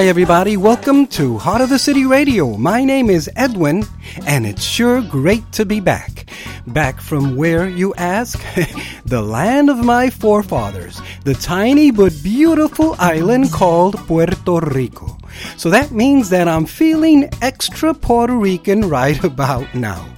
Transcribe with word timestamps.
Hi, 0.00 0.06
everybody. 0.06 0.56
Welcome 0.56 1.06
to 1.08 1.36
Heart 1.36 1.60
of 1.60 1.68
the 1.68 1.78
City 1.78 2.06
Radio. 2.06 2.56
My 2.56 2.84
name 2.84 3.10
is 3.10 3.28
Edwin, 3.36 3.84
and 4.26 4.46
it's 4.46 4.64
sure 4.64 5.02
great 5.02 5.52
to 5.52 5.66
be 5.66 5.78
back. 5.78 6.24
Back 6.66 7.02
from 7.02 7.36
where, 7.36 7.68
you 7.68 7.94
ask? 7.96 8.42
the 9.04 9.20
land 9.20 9.68
of 9.68 9.84
my 9.84 10.08
forefathers, 10.08 11.02
the 11.24 11.34
tiny 11.34 11.90
but 11.90 12.14
beautiful 12.22 12.96
island 12.98 13.52
called 13.52 13.98
Puerto 14.06 14.60
Rico. 14.60 15.18
So 15.58 15.68
that 15.68 15.90
means 15.90 16.30
that 16.30 16.48
I'm 16.48 16.64
feeling 16.64 17.28
extra 17.42 17.92
Puerto 17.92 18.34
Rican 18.34 18.88
right 18.88 19.22
about 19.32 19.74
now. 19.74 20.08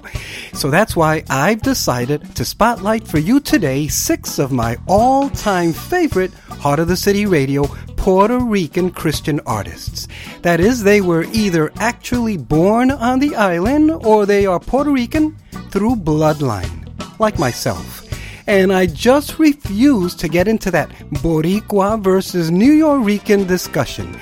So 0.53 0.71
that's 0.71 0.95
why 0.95 1.25
I've 1.29 1.63
decided 1.63 2.37
to 2.37 2.45
spotlight 2.45 3.09
for 3.09 3.19
you 3.19 3.41
today 3.41 3.89
six 3.89 4.39
of 4.39 4.53
my 4.53 4.77
all 4.87 5.29
time 5.31 5.73
favorite 5.73 6.33
Heart 6.35 6.79
of 6.79 6.87
the 6.87 6.97
City 6.97 7.27
Radio 7.27 7.65
Puerto 8.03 8.41
Rican 8.41 8.91
Christian 8.91 9.39
artists. 9.47 10.09
That 10.41 10.59
is, 10.59 10.83
they 10.83 11.01
were 11.01 11.23
either 11.33 11.71
actually 11.77 12.37
born 12.37 12.91
on 12.91 13.21
the 13.21 13.37
island 13.37 13.93
or 13.93 14.27
they 14.27 14.45
are 14.45 14.59
Puerto 14.59 14.91
Rican 14.91 15.37
through 15.71 15.95
bloodline, 15.95 16.91
like 17.21 17.39
myself. 17.39 18.03
And 18.49 18.73
I 18.73 18.87
just 18.87 19.39
refuse 19.39 20.17
to 20.17 20.27
get 20.27 20.49
into 20.49 20.73
that 20.73 20.89
Boricua 21.23 22.03
versus 22.03 22.51
Nuyorican 22.51 23.47
discussion. 23.47 24.19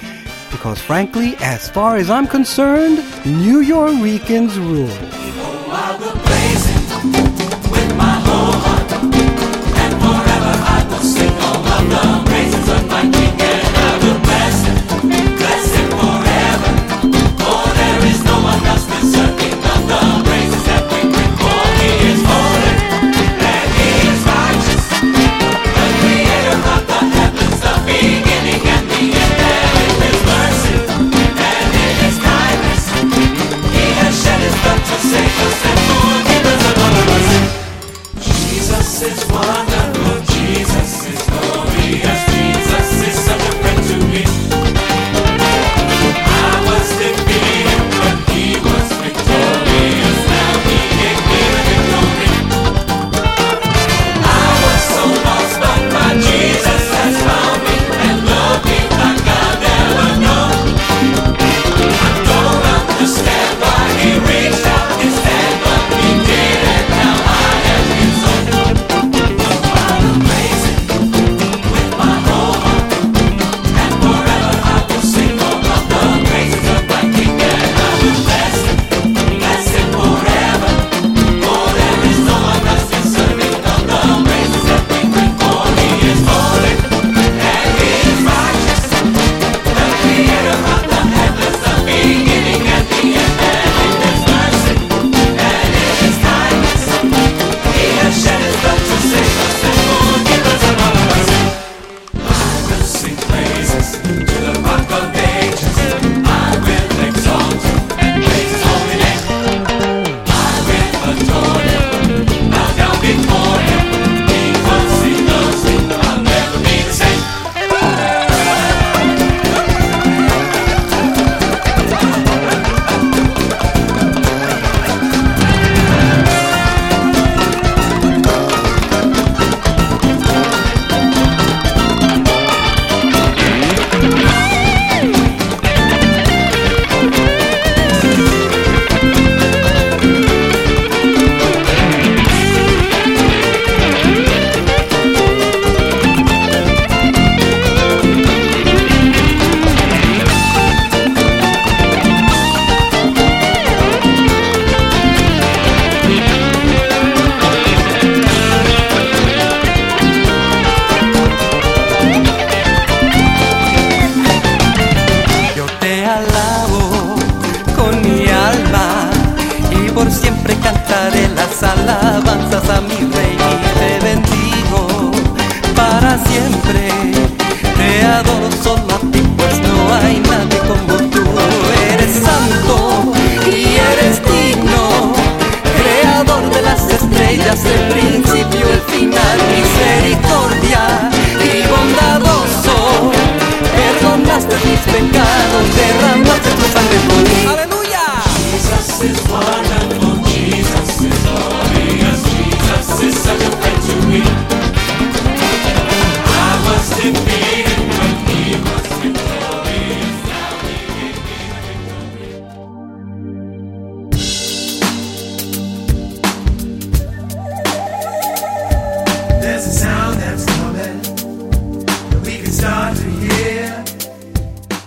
Because 0.51 0.79
frankly, 0.79 1.35
as 1.41 1.71
far 1.71 1.97
as 1.97 2.11
I'm 2.11 2.27
concerned, 2.27 2.99
Nuyoricans 3.25 4.57
rule. 4.57 6.20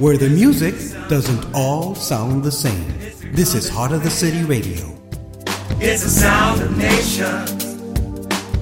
Where 0.03 0.17
the 0.17 0.29
music 0.29 0.75
doesn't 1.07 1.55
all 1.55 1.95
sound 1.95 2.43
the 2.43 2.51
same. 2.51 2.87
This 3.31 3.55
is 3.55 3.69
Heart 3.69 3.93
of 3.93 4.03
the 4.03 4.09
City 4.09 4.43
Radio. 4.43 4.99
It's 5.79 6.03
the 6.03 6.09
sound 6.09 6.61
of 6.61 6.77
nations 6.77 7.63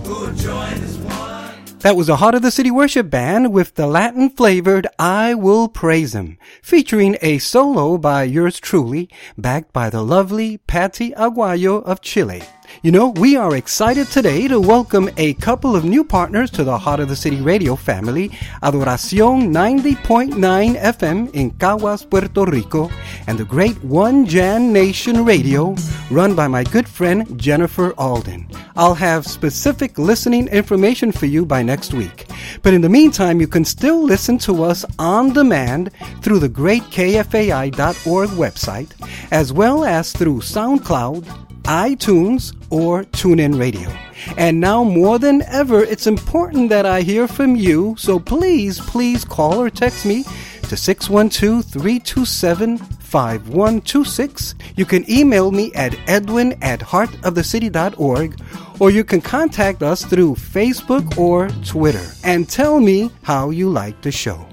who 0.06 0.32
join 0.34 0.74
as 0.74 0.98
one. 1.00 1.52
That 1.80 1.96
was 1.96 2.10
a 2.10 2.18
Heart 2.18 2.36
of 2.36 2.42
the 2.44 2.52
City 2.52 2.70
worship 2.70 3.10
band 3.10 3.52
with 3.52 3.74
the 3.74 3.88
Latin 3.88 4.30
flavored 4.30 4.86
I 5.00 5.34
Will 5.34 5.68
Praise 5.68 6.14
Him, 6.14 6.38
featuring 6.62 7.18
a 7.24 7.40
solo 7.40 7.98
by 7.98 8.22
yours 8.26 8.60
truly, 8.60 9.10
backed 9.36 9.74
by 9.74 9.90
the 9.90 10.04
lovely 10.04 10.60
Patty 10.60 11.12
Aguayo 11.14 11.82
of 11.82 12.02
Chile. 12.02 12.44
You 12.80 12.92
know, 12.92 13.10
we 13.10 13.36
are 13.36 13.56
excited 13.56 14.08
today 14.08 14.48
to 14.48 14.60
welcome 14.60 15.08
a 15.18 15.36
couple 15.36 15.76
of 15.76 15.86
new 15.86 16.04
partners 16.04 16.50
to 16.52 16.64
the 16.64 16.80
Heart 16.80 17.02
of 17.02 17.10
the 17.10 17.16
City 17.16 17.40
radio 17.40 17.76
family, 17.76 18.30
Adoracion 18.64 19.54
90.9 19.54 20.34
FM 20.82 21.32
in 21.36 21.52
Caguas, 21.52 22.10
Puerto 22.10 22.46
Rico, 22.46 22.90
and 23.28 23.38
the 23.38 23.46
great 23.46 23.84
One 23.84 24.26
Jan 24.26 24.74
Nation 24.74 25.24
Radio, 25.24 25.76
run 26.10 26.34
by 26.34 26.48
my 26.48 26.64
good 26.64 26.90
friend 26.90 27.40
Jennifer 27.40 27.94
Alden. 28.00 28.48
I'll 28.76 28.96
have 28.96 29.28
specific 29.28 30.00
listening 30.00 30.48
information 30.48 31.12
for 31.12 31.28
you 31.28 31.46
by 31.46 31.62
next 31.62 31.94
week. 31.94 32.26
But 32.64 32.74
in 32.74 32.82
the 32.82 32.90
meantime, 32.90 33.40
you 33.40 33.48
can 33.48 33.66
still 33.66 34.02
listen 34.02 34.40
to 34.40 34.64
us 34.64 34.86
on 34.98 35.34
demand 35.34 35.92
through 36.22 36.40
the 36.40 36.50
great 36.50 36.84
KFAI.org 36.84 38.30
website, 38.30 38.90
as 39.32 39.54
well 39.54 39.84
as 39.84 40.14
through 40.14 40.40
SoundCloud, 40.40 41.51
iTunes, 41.64 42.56
or 42.70 43.04
TuneIn 43.04 43.60
Radio. 43.60 43.90
And 44.38 44.60
now 44.60 44.84
more 44.84 45.20
than 45.20 45.42
ever, 45.44 45.84
it's 45.84 46.08
important 46.08 46.70
that 46.70 46.86
I 46.86 47.02
hear 47.02 47.28
from 47.28 47.56
you, 47.56 47.96
so 47.98 48.20
please, 48.20 48.80
please 48.80 49.26
call 49.26 49.60
or 49.60 49.70
text 49.70 50.06
me 50.06 50.24
to 50.64 50.78
612 50.78 51.66
327 51.66 52.78
5126. 52.78 54.56
You 54.78 54.86
can 54.86 55.10
email 55.12 55.52
me 55.52 55.74
at 55.74 55.94
edwin 56.08 56.58
at 56.62 56.80
heartofthecity.org 56.80 58.40
or 58.80 58.90
you 58.90 59.04
can 59.04 59.20
contact 59.20 59.84
us 59.84 60.06
through 60.06 60.36
Facebook 60.36 61.18
or 61.18 61.50
Twitter 61.66 62.08
and 62.24 62.48
tell 62.48 62.80
me 62.80 63.12
how 63.24 63.50
you 63.50 63.70
like 63.70 64.02
the 64.02 64.12
show. 64.12 64.48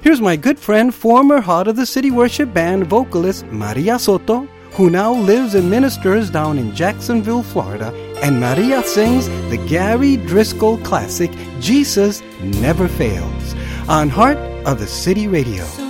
Here's 0.00 0.20
my 0.20 0.34
good 0.34 0.58
friend, 0.58 0.94
former 0.94 1.40
Heart 1.40 1.68
of 1.68 1.76
the 1.76 1.86
City 1.86 2.10
Worship 2.10 2.54
Band 2.54 2.86
vocalist 2.86 3.44
Maria 3.46 3.98
Soto, 3.98 4.48
who 4.74 4.90
now 4.90 5.12
lives 5.12 5.54
and 5.54 5.70
ministers 5.70 6.30
down 6.30 6.58
in 6.58 6.74
Jacksonville, 6.74 7.44
Florida, 7.44 7.92
and 8.22 8.40
Maria 8.40 8.82
sings 8.82 9.28
the 9.50 9.64
Gary 9.68 10.16
Driscoll 10.16 10.78
classic 10.78 11.30
Jesus 11.60 12.22
Never 12.42 12.88
Fails 12.88 13.54
on 13.88 14.08
Heart 14.08 14.38
of 14.66 14.80
the 14.80 14.86
City 14.86 15.28
Radio. 15.28 15.83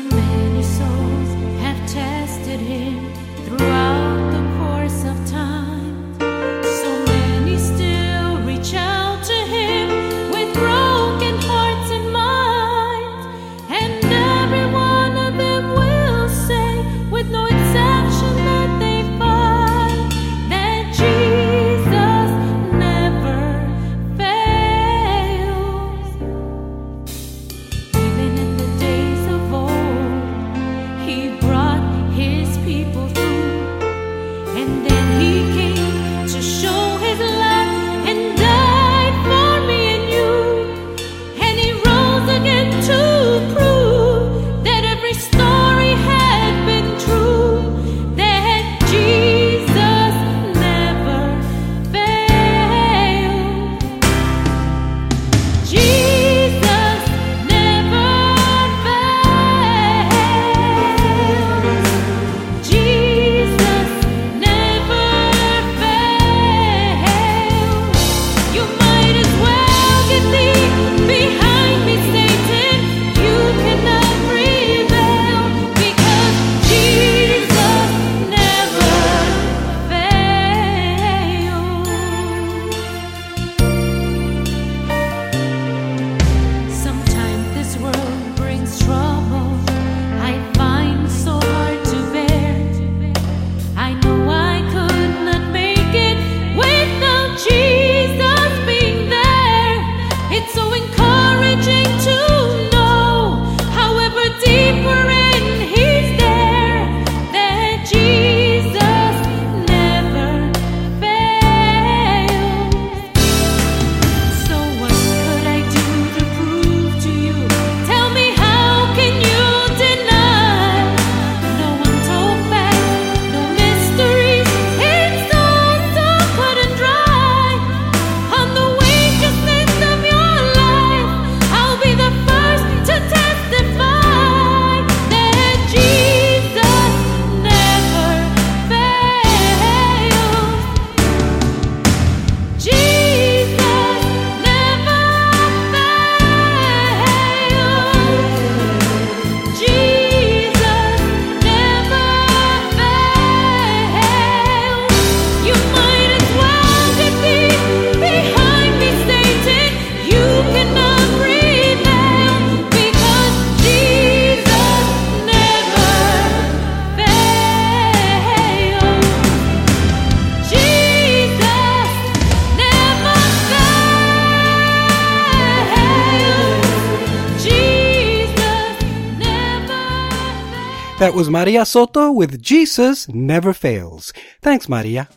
Maria 181.35 181.65
Soto 181.65 182.13
with 182.13 182.41
Jesus 182.41 183.09
Never 183.09 183.53
Fails. 183.53 184.13
Thanks, 184.41 184.69
Maria. 184.69 185.09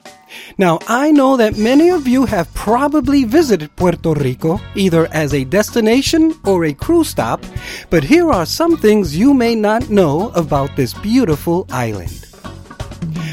Now, 0.57 0.79
I 0.87 1.11
know 1.11 1.37
that 1.37 1.59
many 1.59 1.91
of 1.91 2.07
you 2.07 2.25
have 2.25 2.51
probably 2.55 3.23
visited 3.23 3.75
Puerto 3.75 4.13
Rico, 4.15 4.59
either 4.73 5.05
as 5.13 5.35
a 5.35 5.43
destination 5.45 6.33
or 6.43 6.65
a 6.65 6.73
cruise 6.73 7.09
stop, 7.09 7.45
but 7.91 8.03
here 8.03 8.31
are 8.31 8.47
some 8.47 8.77
things 8.77 9.15
you 9.15 9.31
may 9.31 9.53
not 9.53 9.91
know 9.91 10.31
about 10.33 10.75
this 10.75 10.91
beautiful 10.95 11.67
island. 11.69 12.25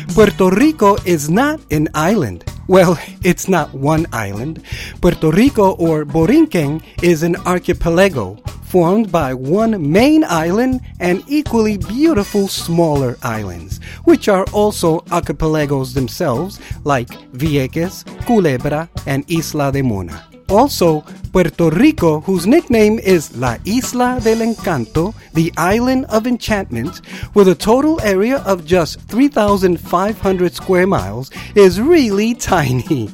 Puerto 0.09 0.51
Rico 0.51 0.97
is 1.07 1.31
not 1.31 1.61
an 1.71 1.89
island. 1.95 2.45
Well, 2.69 2.99
it's 3.23 3.49
not 3.49 3.73
one 3.73 4.05
island. 4.13 4.61
Puerto 5.01 5.31
Rico 5.31 5.73
or 5.77 6.05
Borinquen 6.05 6.83
is 7.03 7.23
an 7.23 7.37
archipelago 7.47 8.37
formed 8.65 9.13
by 9.13 9.35
one 9.35 9.93
main 9.93 10.25
island 10.25 10.81
and 11.01 11.23
equally 11.29 11.79
beautiful 11.79 12.49
smaller 12.49 13.17
islands, 13.23 13.81
which 14.05 14.29
are 14.29 14.45
also 14.53 15.01
archipelagos 15.11 15.95
themselves, 15.95 16.61
like 16.85 17.09
Vieques, 17.33 18.05
Culebra, 18.27 18.89
and 19.07 19.25
Isla 19.31 19.73
de 19.73 19.83
Mona. 19.83 20.27
Also, 20.49 21.01
Puerto 21.33 21.71
Rico, 21.71 22.21
whose 22.21 22.47
nickname 22.47 22.99
is 22.99 23.37
La 23.37 23.57
Isla 23.65 24.21
del 24.23 24.39
Encanto, 24.39 25.15
the 25.33 25.53
Island 25.57 26.05
of 26.07 26.27
Enchantment, 26.27 27.01
with 27.35 27.49
a 27.49 27.55
total 27.55 28.01
area 28.03 28.39
of 28.39 28.65
just 28.65 29.01
3,500 29.03 30.55
square 30.55 30.87
miles, 30.87 31.31
is 31.55 31.81
really 31.81 32.35
tiny. 32.53 33.09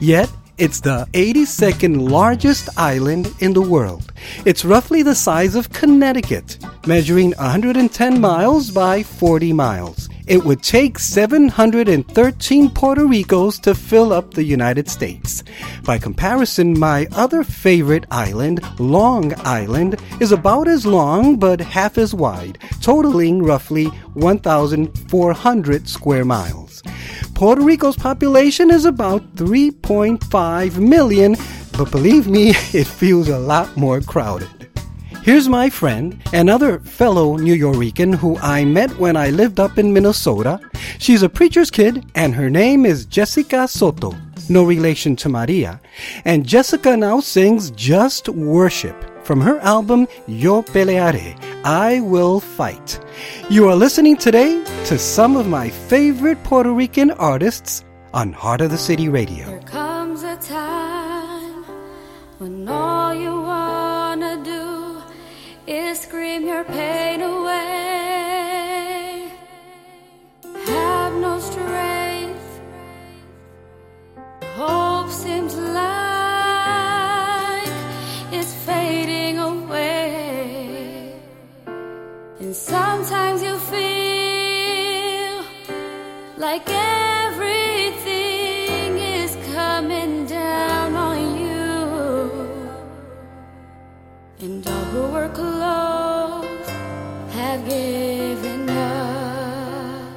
Yet, 0.00 0.30
it's 0.58 0.80
the 0.80 1.06
82nd 1.12 2.10
largest 2.10 2.68
island 2.78 3.32
in 3.40 3.52
the 3.52 3.62
world. 3.62 4.12
It's 4.44 4.64
roughly 4.64 5.02
the 5.02 5.14
size 5.14 5.54
of 5.54 5.72
Connecticut, 5.72 6.58
measuring 6.86 7.32
110 7.32 8.20
miles 8.20 8.70
by 8.70 9.02
40 9.02 9.52
miles. 9.52 10.08
It 10.26 10.44
would 10.44 10.62
take 10.62 10.98
713 10.98 12.70
Puerto 12.70 13.06
Ricos 13.06 13.58
to 13.60 13.74
fill 13.74 14.12
up 14.12 14.34
the 14.34 14.44
United 14.44 14.88
States. 14.88 15.42
By 15.84 15.98
comparison, 15.98 16.78
my 16.78 17.08
other 17.12 17.42
favorite 17.42 18.06
island, 18.10 18.60
Long 18.78 19.34
Island, 19.44 20.00
is 20.20 20.30
about 20.30 20.68
as 20.68 20.86
long 20.86 21.38
but 21.38 21.60
half 21.60 21.98
as 21.98 22.14
wide, 22.14 22.58
totaling 22.80 23.42
roughly 23.42 23.86
1,400 24.14 25.88
square 25.88 26.24
miles. 26.24 26.82
Puerto 27.42 27.62
Rico's 27.62 27.96
population 27.96 28.70
is 28.70 28.84
about 28.84 29.20
3.5 29.34 30.78
million, 30.78 31.34
but 31.76 31.90
believe 31.90 32.28
me, 32.28 32.50
it 32.72 32.86
feels 32.86 33.26
a 33.28 33.36
lot 33.36 33.76
more 33.76 34.00
crowded. 34.00 34.70
Here's 35.24 35.48
my 35.48 35.68
friend, 35.68 36.22
another 36.32 36.78
fellow 36.78 37.36
Nuyorican 37.36 38.14
who 38.14 38.38
I 38.38 38.64
met 38.64 38.96
when 38.96 39.16
I 39.16 39.30
lived 39.30 39.58
up 39.58 39.76
in 39.76 39.92
Minnesota. 39.92 40.60
She's 41.00 41.24
a 41.24 41.28
preacher's 41.28 41.72
kid, 41.72 42.06
and 42.14 42.32
her 42.32 42.48
name 42.48 42.86
is 42.86 43.06
Jessica 43.06 43.66
Soto, 43.66 44.14
no 44.48 44.62
relation 44.62 45.16
to 45.16 45.28
Maria. 45.28 45.80
And 46.24 46.46
Jessica 46.46 46.96
now 46.96 47.18
sings 47.18 47.72
Just 47.72 48.28
Worship 48.28 49.11
from 49.32 49.40
her 49.40 49.58
album 49.60 50.06
Yo 50.26 50.60
Pelearé, 50.60 51.34
I 51.64 52.00
Will 52.00 52.38
Fight. 52.38 53.00
You 53.48 53.66
are 53.70 53.74
listening 53.74 54.18
today 54.18 54.62
to 54.84 54.98
some 54.98 55.36
of 55.36 55.48
my 55.48 55.70
favorite 55.70 56.44
Puerto 56.44 56.70
Rican 56.70 57.10
artists 57.12 57.82
on 58.12 58.34
Heart 58.34 58.60
of 58.60 58.70
the 58.70 58.76
City 58.76 59.08
Radio. 59.08 59.46
There 59.46 59.60
comes 59.60 60.22
a 60.22 60.36
time 60.36 61.64
when 62.40 62.68
all 62.68 63.14
you 63.14 63.30
wanna 63.30 64.44
do 64.44 65.00
is 65.66 66.00
scream 66.00 66.46
your 66.46 66.64
pain 66.64 67.01
given 97.68 98.68
up. 98.68 100.12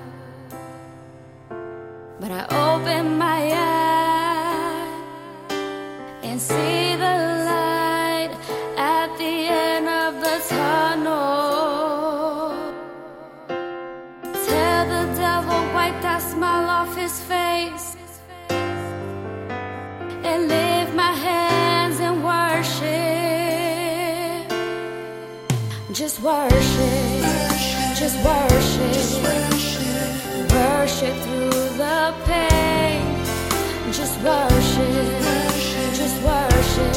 But 2.20 2.32
I 2.32 2.44
open 2.66 3.18
my 3.18 3.42
eyes 3.54 4.90
and 6.24 6.42
see 6.42 6.96
the 6.96 7.16
light 7.52 8.32
at 8.78 9.18
the 9.18 9.36
end 9.68 9.88
of 9.88 10.12
the 10.26 10.38
tunnel. 10.50 11.36
Tell 14.48 14.82
the 14.96 15.06
devil, 15.26 15.60
wipe 15.74 16.00
that 16.02 16.22
smile 16.22 16.68
off 16.78 16.96
his 16.96 17.20
face 17.22 17.98
and 20.30 20.48
lift 20.48 20.94
my 20.94 21.14
hands 21.28 22.00
and 22.00 22.24
worship. 22.24 23.06
Just 25.92 26.20
worship, 26.22 26.65
just 28.06 28.24
worship, 28.24 29.24
worship. 30.54 31.16
Through 31.24 31.50
the 31.82 32.14
pain. 32.26 33.02
Just 33.92 34.22
worship, 34.22 35.08
just 36.00 36.18
worship, 36.22 36.94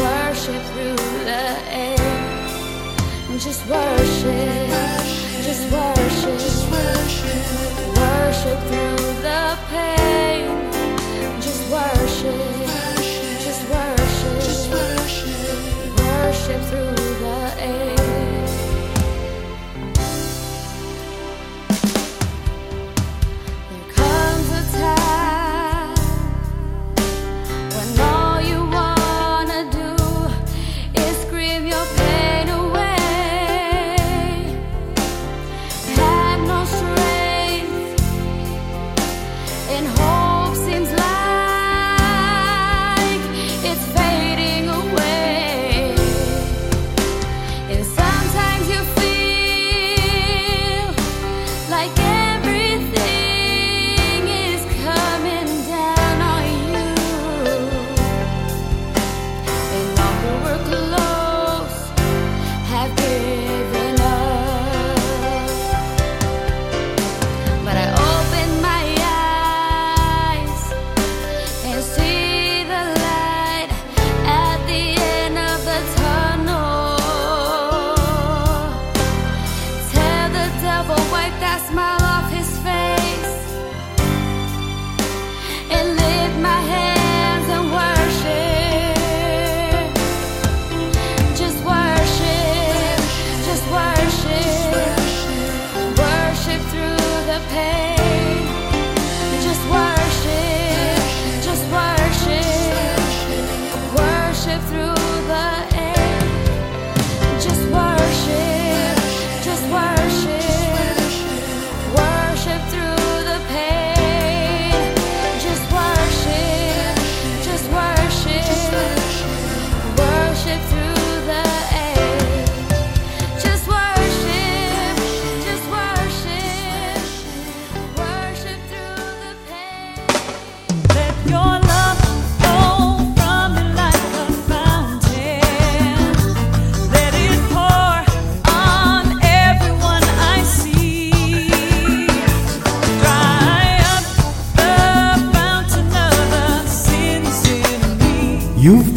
worship. 0.00 0.62
Through 0.72 0.96
the 1.28 1.44
air. 1.68 1.98
Just 3.38 3.66
worship, 3.68 4.68
just 5.46 5.64
worship, 5.70 6.40
worship 8.00 8.58
through 8.68 9.20
the 9.20 9.58
pain. 9.68 10.31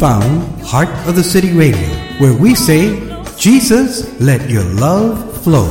Found 0.06 0.62
Heart 0.62 0.88
of 1.08 1.16
the 1.16 1.24
City 1.24 1.52
Radio, 1.52 1.88
where 2.22 2.32
we 2.32 2.54
say, 2.54 2.94
Jesus, 3.36 4.06
let 4.20 4.48
your 4.48 4.62
love 4.62 5.18
flow. 5.42 5.66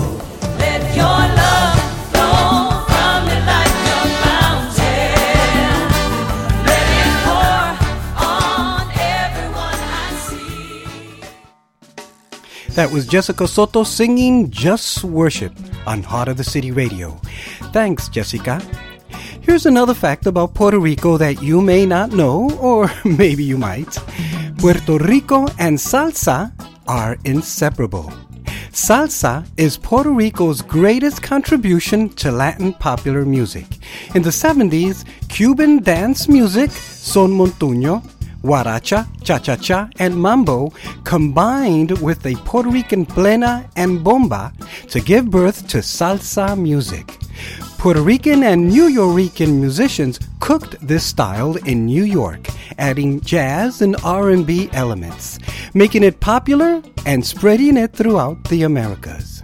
Let 0.60 0.84
your 0.92 1.20
love 1.40 1.80
flow 2.12 2.84
from 2.84 3.32
me 3.32 3.36
like 3.48 3.76
a 3.96 4.02
fountain. 4.28 5.88
Let 6.68 6.88
it 7.00 7.12
pour 7.24 7.64
on 8.28 8.84
everyone 9.16 9.80
I 10.04 10.12
see. 10.28 11.24
That 12.76 12.92
was 12.92 13.08
Jessica 13.08 13.48
Soto 13.48 13.86
singing 13.86 14.52
Just 14.52 15.06
Worship 15.06 15.54
on 15.88 16.04
Heart 16.04 16.28
of 16.28 16.36
the 16.36 16.44
City 16.44 16.72
Radio. 16.72 17.22
Thanks, 17.72 18.10
Jessica. 18.10 18.60
Here's 19.46 19.68
another 19.68 19.94
fact 19.94 20.26
about 20.26 20.56
Puerto 20.56 20.80
Rico 20.80 21.18
that 21.18 21.44
you 21.44 21.62
may 21.62 21.86
not 21.86 22.12
know, 22.12 22.50
or 22.60 22.90
maybe 23.06 23.44
you 23.44 23.60
might. 23.60 23.96
Puerto 24.58 24.98
Rico 24.98 25.46
and 25.60 25.78
salsa 25.78 26.52
are 26.88 27.16
inseparable. 27.26 28.12
Salsa 28.72 29.48
is 29.56 29.78
Puerto 29.78 30.10
Rico's 30.10 30.64
greatest 30.64 31.22
contribution 31.22 32.10
to 32.16 32.32
Latin 32.32 32.74
popular 32.74 33.24
music. 33.24 33.68
In 34.16 34.24
the 34.24 34.32
70s, 34.32 35.06
Cuban 35.30 35.84
dance 35.84 36.28
music, 36.28 36.72
son 36.72 37.30
montuño, 37.30 38.02
Guaracha, 38.42 39.08
cha 39.24 39.38
cha 39.38 39.56
cha, 39.58 39.90
and 40.00 40.20
mambo 40.20 40.74
combined 41.04 41.92
with 42.02 42.24
the 42.24 42.36
Puerto 42.46 42.70
Rican 42.70 43.06
plena 43.06 43.70
and 43.76 44.04
bomba 44.04 44.52
to 44.90 45.00
give 45.00 45.30
birth 45.30 45.68
to 45.68 45.78
salsa 45.78 46.60
music. 46.60 47.20
Puerto 47.86 48.02
Rican 48.02 48.42
and 48.42 48.72
Nuyorican 48.72 49.60
musicians 49.60 50.20
cooked 50.40 50.76
this 50.82 51.06
style 51.06 51.56
in 51.68 51.86
New 51.86 52.04
York, 52.04 52.48
adding 52.80 53.22
jazz 53.22 53.84
and 53.84 53.96
R&B 54.04 54.72
elements, 54.74 55.38
making 55.76 56.02
it 56.02 56.20
popular 56.20 56.82
and 57.06 57.24
spreading 57.24 57.78
it 57.78 57.94
throughout 57.94 58.44
the 58.46 58.64
Americas. 58.64 59.44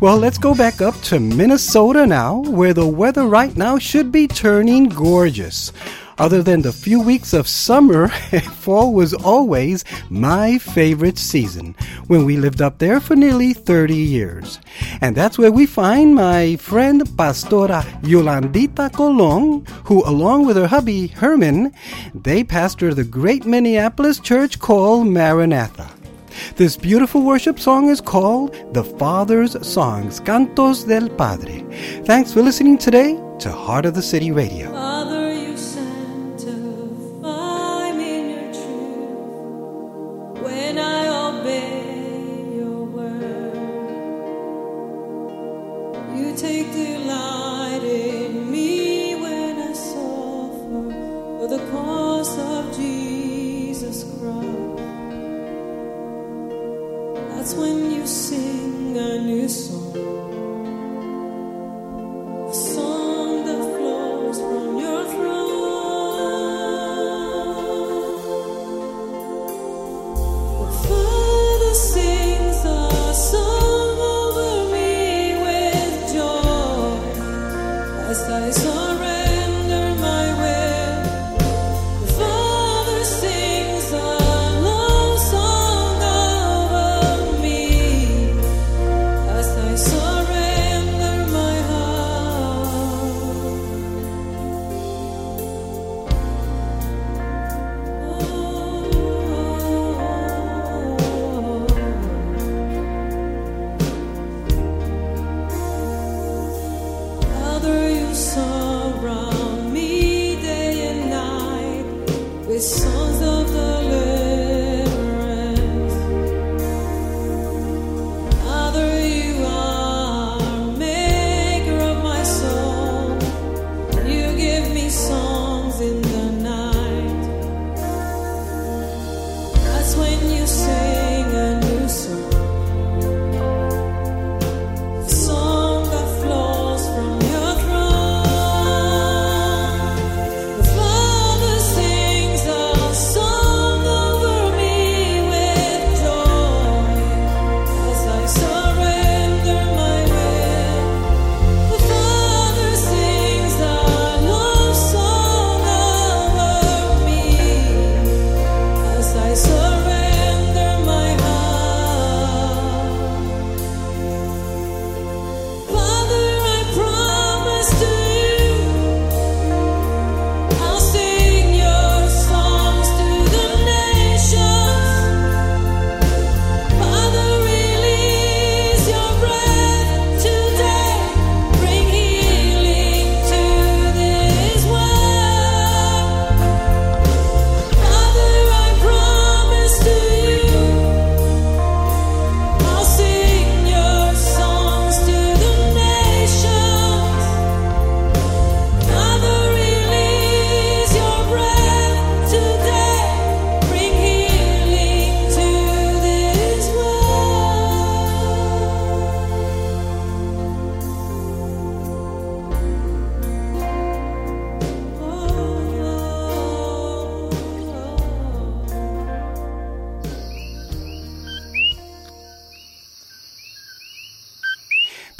Well, 0.00 0.16
let's 0.16 0.36
go 0.36 0.52
back 0.52 0.80
up 0.80 1.00
to 1.02 1.20
Minnesota 1.20 2.08
now, 2.08 2.40
where 2.40 2.74
the 2.74 2.88
weather 2.88 3.28
right 3.28 3.56
now 3.56 3.78
should 3.78 4.10
be 4.10 4.26
turning 4.26 4.88
gorgeous. 4.88 5.72
Other 6.20 6.42
than 6.42 6.60
the 6.60 6.70
few 6.70 7.00
weeks 7.00 7.32
of 7.32 7.48
summer, 7.48 8.08
fall 8.60 8.92
was 8.92 9.14
always 9.14 9.86
my 10.10 10.58
favorite 10.58 11.16
season 11.16 11.74
when 12.08 12.26
we 12.26 12.36
lived 12.36 12.60
up 12.60 12.76
there 12.76 13.00
for 13.00 13.16
nearly 13.16 13.54
30 13.54 13.96
years. 13.96 14.60
And 15.00 15.16
that's 15.16 15.38
where 15.38 15.50
we 15.50 15.64
find 15.64 16.14
my 16.14 16.56
friend 16.56 17.00
Pastora 17.16 17.80
Yolandita 18.02 18.92
Colon, 18.92 19.64
who, 19.86 20.06
along 20.06 20.44
with 20.44 20.58
her 20.58 20.66
hubby 20.66 21.06
Herman, 21.06 21.72
they 22.14 22.44
pastor 22.44 22.92
the 22.92 23.02
great 23.02 23.46
Minneapolis 23.46 24.20
church 24.20 24.58
called 24.58 25.06
Maranatha. 25.06 25.88
This 26.56 26.76
beautiful 26.76 27.22
worship 27.22 27.58
song 27.58 27.88
is 27.88 28.02
called 28.02 28.54
The 28.74 28.84
Father's 28.84 29.56
Songs, 29.66 30.20
Cantos 30.20 30.86
del 30.86 31.08
Padre. 31.08 31.64
Thanks 32.04 32.34
for 32.34 32.42
listening 32.42 32.76
today 32.76 33.18
to 33.38 33.50
Heart 33.50 33.86
of 33.86 33.94
the 33.94 34.02
City 34.02 34.32
Radio. 34.32 34.70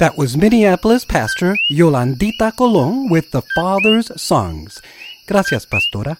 That 0.01 0.17
was 0.17 0.35
Minneapolis 0.35 1.05
pastor 1.05 1.55
Yolandita 1.69 2.55
Colon 2.55 3.07
with 3.07 3.29
the 3.29 3.43
Father's 3.53 4.09
Songs. 4.19 4.81
Gracias, 5.27 5.63
Pastora. 5.67 6.17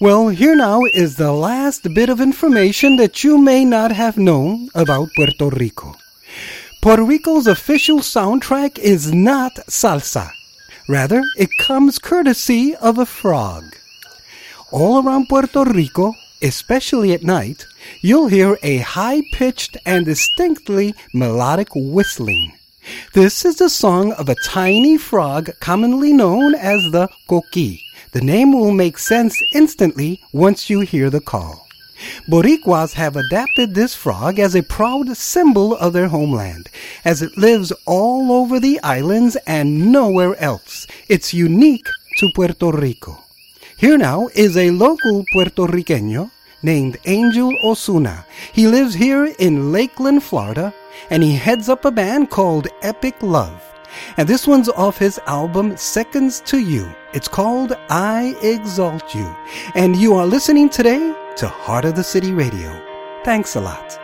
Well, 0.00 0.28
here 0.28 0.54
now 0.54 0.84
is 0.84 1.16
the 1.16 1.32
last 1.32 1.92
bit 1.92 2.08
of 2.08 2.20
information 2.20 2.94
that 2.98 3.24
you 3.24 3.36
may 3.36 3.64
not 3.64 3.90
have 3.90 4.16
known 4.16 4.68
about 4.76 5.08
Puerto 5.16 5.48
Rico. 5.48 5.96
Puerto 6.82 7.02
Rico's 7.02 7.48
official 7.48 7.98
soundtrack 7.98 8.78
is 8.78 9.12
not 9.12 9.56
salsa. 9.66 10.30
Rather, 10.88 11.20
it 11.36 11.50
comes 11.58 11.98
courtesy 11.98 12.76
of 12.76 12.98
a 12.98 13.06
frog. 13.06 13.64
All 14.70 15.04
around 15.04 15.28
Puerto 15.28 15.64
Rico, 15.64 16.14
especially 16.40 17.12
at 17.12 17.24
night, 17.24 17.66
you'll 18.02 18.28
hear 18.28 18.56
a 18.62 18.78
high 18.78 19.22
pitched 19.32 19.76
and 19.84 20.04
distinctly 20.04 20.94
melodic 21.12 21.70
whistling. 21.74 22.52
This 23.12 23.44
is 23.44 23.56
the 23.56 23.68
song 23.68 24.12
of 24.12 24.28
a 24.28 24.36
tiny 24.44 24.98
frog 24.98 25.50
commonly 25.60 26.12
known 26.12 26.54
as 26.54 26.80
the 26.92 27.08
coqui. 27.28 27.80
The 28.12 28.20
name 28.20 28.52
will 28.52 28.72
make 28.72 28.98
sense 28.98 29.36
instantly 29.54 30.20
once 30.32 30.68
you 30.68 30.80
hear 30.80 31.10
the 31.10 31.20
call. 31.20 31.66
Boricuas 32.28 32.92
have 32.94 33.16
adapted 33.16 33.74
this 33.74 33.94
frog 33.94 34.38
as 34.38 34.54
a 34.54 34.62
proud 34.62 35.16
symbol 35.16 35.74
of 35.76 35.92
their 35.92 36.08
homeland, 36.08 36.68
as 37.04 37.22
it 37.22 37.36
lives 37.38 37.72
all 37.86 38.32
over 38.32 38.60
the 38.60 38.80
islands 38.82 39.36
and 39.46 39.90
nowhere 39.90 40.36
else. 40.36 40.86
It's 41.08 41.32
unique 41.32 41.88
to 42.18 42.28
Puerto 42.34 42.70
Rico. 42.70 43.24
Here 43.76 43.98
now 43.98 44.28
is 44.34 44.56
a 44.56 44.70
local 44.70 45.24
Puerto 45.32 45.66
Riqueño 45.66 46.30
named 46.64 46.96
Angel 47.04 47.52
Osuna. 47.62 48.26
He 48.52 48.66
lives 48.66 48.94
here 48.94 49.26
in 49.38 49.70
Lakeland, 49.70 50.24
Florida, 50.24 50.74
and 51.10 51.22
he 51.22 51.36
heads 51.36 51.68
up 51.68 51.84
a 51.84 51.90
band 51.90 52.30
called 52.30 52.66
Epic 52.82 53.14
Love. 53.22 53.62
And 54.16 54.28
this 54.28 54.46
one's 54.46 54.68
off 54.70 54.98
his 54.98 55.20
album 55.26 55.76
Seconds 55.76 56.40
to 56.46 56.58
You. 56.58 56.92
It's 57.12 57.28
called 57.28 57.76
I 57.88 58.34
Exalt 58.42 59.14
You. 59.14 59.36
And 59.76 59.94
you 59.94 60.14
are 60.14 60.26
listening 60.26 60.68
today 60.68 61.14
to 61.36 61.46
Heart 61.46 61.84
of 61.84 61.94
the 61.94 62.02
City 62.02 62.32
Radio. 62.32 62.72
Thanks 63.24 63.54
a 63.54 63.60
lot. 63.60 64.03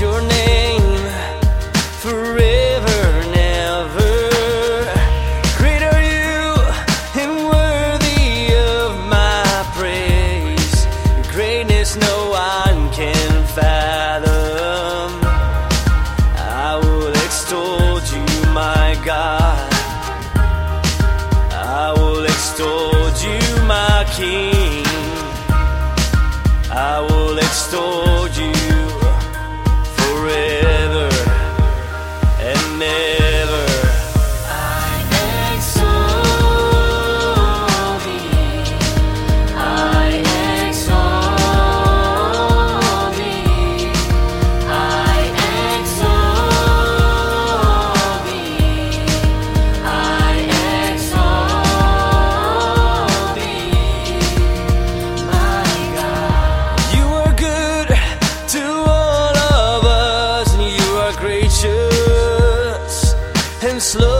Your 0.00 0.20
name 0.20 0.57
slow 63.80 64.17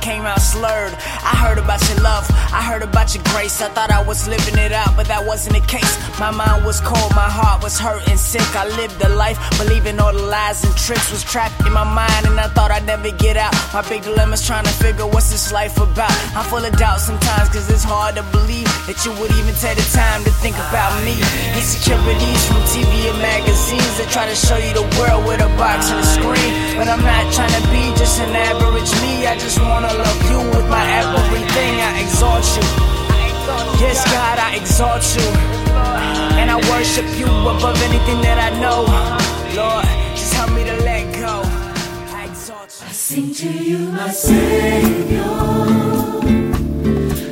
came 0.00 0.24
out 0.26 0.40
slurred. 0.40 0.94
I 1.22 1.34
heard 1.36 1.58
about 1.58 1.80
your 1.88 2.00
love, 2.00 2.26
I 2.52 2.62
heard 2.62 2.82
about 2.82 3.14
your 3.14 3.24
grace. 3.32 3.60
I 3.60 3.68
thought 3.68 3.90
I 3.90 4.02
was 4.02 4.28
living 4.28 4.58
it 4.58 4.72
out, 4.72 4.96
but 4.96 5.06
that 5.08 5.24
wasn't 5.24 5.56
the 5.56 5.66
case. 5.66 5.94
My 6.18 6.30
mind 6.30 6.64
was 6.64 6.80
cold, 6.80 7.14
my 7.14 7.30
heart 7.30 7.62
was 7.62 7.78
hurt 7.78 8.06
and 8.08 8.18
sick. 8.18 8.48
I 8.54 8.66
lived 8.76 9.02
a 9.02 9.08
life 9.08 9.38
believing 9.58 10.00
all 10.00 10.12
the 10.12 10.22
lies 10.22 10.64
and 10.64 10.74
tricks 10.76 11.10
was 11.10 11.22
trapped 11.22 11.47
in 11.68 11.74
my 11.76 11.84
mind, 11.84 12.24
and 12.24 12.40
I 12.40 12.48
thought 12.48 12.72
I'd 12.72 12.88
never 12.88 13.12
get 13.12 13.36
out. 13.36 13.52
My 13.76 13.84
big 13.84 14.02
dilemma's 14.02 14.40
trying 14.40 14.64
to 14.64 14.74
figure 14.80 15.06
what's 15.06 15.28
this 15.30 15.52
life 15.52 15.76
about. 15.76 16.10
I'm 16.32 16.44
full 16.48 16.64
of 16.64 16.72
doubt 16.80 16.98
sometimes, 16.98 17.52
cause 17.52 17.68
it's 17.68 17.84
hard 17.84 18.16
to 18.16 18.24
believe 18.32 18.66
that 18.88 18.96
you 19.04 19.12
would 19.20 19.30
even 19.36 19.52
take 19.60 19.76
the 19.76 19.84
time 19.92 20.24
to 20.24 20.32
think 20.40 20.56
about 20.56 20.96
me. 21.04 21.20
Insecurities 21.52 22.42
from 22.48 22.64
TV 22.72 23.12
and 23.12 23.20
magazines 23.20 23.92
that 24.00 24.08
try 24.08 24.24
to 24.24 24.34
show 24.34 24.56
you 24.56 24.72
the 24.72 24.88
world 24.96 25.28
with 25.28 25.44
a 25.44 25.50
box 25.60 25.92
and 25.92 26.00
a 26.00 26.08
screen. 26.08 26.52
But 26.80 26.88
I'm 26.88 27.04
not 27.04 27.28
trying 27.36 27.52
to 27.52 27.64
be 27.68 27.84
just 28.00 28.16
an 28.24 28.32
average 28.32 28.90
me. 29.04 29.28
I 29.28 29.36
just 29.36 29.60
wanna 29.60 29.92
love 29.92 30.20
you 30.32 30.40
with 30.56 30.66
my 30.72 30.84
everything. 31.04 31.72
I 31.84 32.00
exalt 32.00 32.48
you. 32.56 32.64
Yes, 33.76 34.00
God, 34.08 34.40
I 34.40 34.56
exalt 34.56 35.04
you. 35.14 35.28
And 36.40 36.48
I 36.50 36.56
worship 36.72 37.06
you 37.20 37.28
above 37.28 37.76
anything 37.84 38.24
that 38.24 38.38
I 38.40 38.50
know. 38.56 38.88
Lord, 39.56 40.07
I. 42.68 42.92
Sing 42.92 43.32
to 43.32 43.48
you, 43.48 43.78
my 43.78 44.10
Savior. 44.10 45.24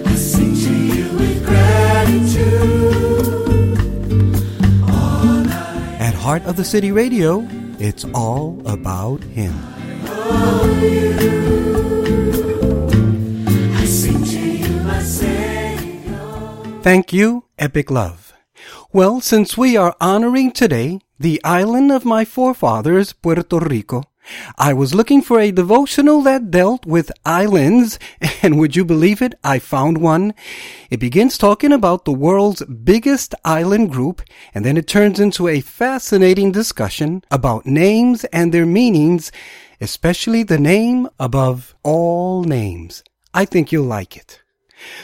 I 0.06 0.14
sing 0.16 0.54
to 0.54 0.74
you 0.74 1.12
with 1.18 1.44
gratitude. 1.44 2.96
At 6.00 6.14
Heart 6.14 6.44
of 6.46 6.56
the 6.56 6.64
City 6.64 6.90
Radio, 6.90 7.46
it's 7.78 8.06
all 8.14 8.62
about 8.64 9.22
Him. 9.24 9.52
I 13.76 13.84
sing 13.84 14.24
to 14.24 14.40
you. 14.40 14.66
Thank 16.80 17.12
you, 17.12 17.44
Epic 17.58 17.90
Love. 17.90 18.32
Well, 18.90 19.20
since 19.20 19.58
we 19.58 19.76
are 19.76 19.94
honoring 20.00 20.52
today 20.52 21.00
the 21.18 21.44
island 21.44 21.92
of 21.92 22.06
my 22.06 22.24
forefathers, 22.24 23.12
Puerto 23.12 23.58
Rico. 23.58 24.04
I 24.58 24.72
was 24.72 24.94
looking 24.94 25.22
for 25.22 25.40
a 25.40 25.50
devotional 25.50 26.22
that 26.22 26.50
dealt 26.50 26.86
with 26.86 27.12
islands, 27.24 27.98
and 28.42 28.58
would 28.58 28.76
you 28.76 28.84
believe 28.84 29.22
it? 29.22 29.34
I 29.44 29.58
found 29.58 29.98
one. 29.98 30.34
It 30.90 31.00
begins 31.00 31.38
talking 31.38 31.72
about 31.72 32.04
the 32.04 32.12
world's 32.12 32.64
biggest 32.64 33.34
island 33.44 33.90
group, 33.90 34.22
and 34.54 34.64
then 34.64 34.76
it 34.76 34.86
turns 34.86 35.20
into 35.20 35.48
a 35.48 35.60
fascinating 35.60 36.52
discussion 36.52 37.22
about 37.30 37.66
names 37.66 38.24
and 38.26 38.52
their 38.52 38.66
meanings, 38.66 39.32
especially 39.80 40.42
the 40.42 40.58
name 40.58 41.08
above 41.18 41.74
all 41.82 42.44
names. 42.44 43.02
I 43.34 43.44
think 43.44 43.70
you'll 43.70 43.84
like 43.84 44.16
it. 44.16 44.42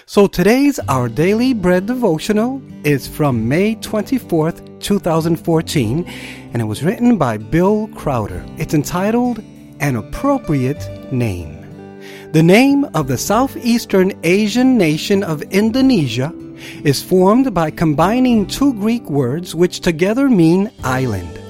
So 0.07 0.27
today's 0.27 0.79
Our 0.89 1.09
Daily 1.09 1.55
Bread 1.55 1.87
devotional 1.87 2.61
is 2.85 3.07
from 3.07 3.49
May 3.49 3.77
24th, 3.77 4.81
2014, 4.81 6.05
and 6.53 6.61
it 6.61 6.65
was 6.65 6.83
written 6.83 7.17
by 7.17 7.39
Bill 7.39 7.89
Crowder. 7.95 8.45
It's 8.59 8.75
entitled 8.75 9.43
An 9.81 9.97
Appropriate 9.97 11.13
Name. 11.13 11.59
The 12.33 12.43
name 12.43 12.85
of 12.95 13.07
the 13.09 13.19
Southeastern 13.19 14.13
Asian 14.23 14.77
nation 14.77 15.23
of 15.23 15.43
Indonesia 15.43 16.35
is 16.85 17.03
formed 17.03 17.55
by 17.55 17.71
combining 17.71 18.47
two 18.47 18.75
Greek 18.75 19.09
words 19.09 19.55
which 19.55 19.81
together 19.81 20.29
mean 20.29 20.71
island. 20.85 21.42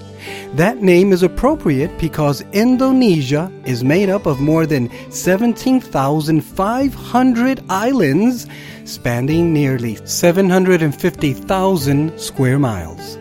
That 0.55 0.83
name 0.83 1.13
is 1.13 1.23
appropriate 1.23 1.99
because 1.99 2.43
Indonesia 2.53 3.51
is 3.65 3.83
made 3.83 4.11
up 4.11 4.27
of 4.27 4.41
more 4.41 4.67
than 4.67 4.91
17,500 5.11 7.65
islands 7.69 8.47
spanning 8.85 9.53
nearly 9.53 9.97
750,000 10.05 12.21
square 12.21 12.59
miles. 12.59 13.19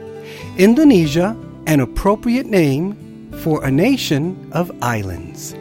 Indonesia, 0.57 1.37
an 1.67 1.79
appropriate 1.79 2.47
name 2.47 3.31
for 3.41 3.63
a 3.63 3.71
nation 3.71 4.49
of 4.51 4.71
islands. 4.81 5.53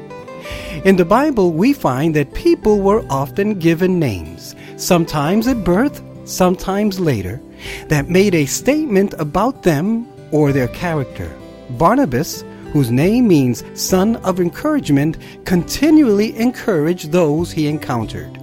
In 0.84 0.96
the 0.96 1.04
Bible, 1.04 1.52
we 1.52 1.72
find 1.72 2.16
that 2.16 2.34
people 2.34 2.80
were 2.80 3.04
often 3.10 3.58
given 3.58 3.98
names, 3.98 4.56
sometimes 4.76 5.46
at 5.46 5.62
birth, 5.62 6.02
sometimes 6.24 6.98
later, 6.98 7.40
that 7.88 8.08
made 8.08 8.34
a 8.34 8.46
statement 8.46 9.14
about 9.18 9.62
them 9.62 10.06
or 10.32 10.52
their 10.52 10.68
character. 10.68 11.30
Barnabas, 11.70 12.44
whose 12.72 12.90
name 12.90 13.28
means 13.28 13.64
son 13.74 14.16
of 14.16 14.40
encouragement, 14.40 15.18
continually 15.44 16.36
encouraged 16.38 17.12
those 17.12 17.50
he 17.50 17.66
encountered. 17.66 18.38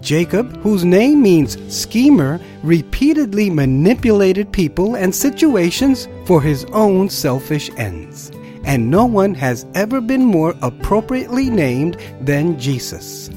Jacob, 0.00 0.56
whose 0.58 0.84
name 0.84 1.20
means 1.20 1.58
schemer, 1.74 2.38
repeatedly 2.62 3.50
manipulated 3.50 4.52
people 4.52 4.94
and 4.94 5.12
situations 5.12 6.06
for 6.26 6.40
his 6.40 6.64
own 6.66 7.08
selfish 7.08 7.70
ends. 7.76 8.30
And 8.64 8.90
no 8.90 9.04
one 9.04 9.34
has 9.34 9.66
ever 9.74 10.00
been 10.00 10.24
more 10.24 10.54
appropriately 10.62 11.50
named 11.50 11.96
than 12.20 12.58
Jesus. 12.58 13.30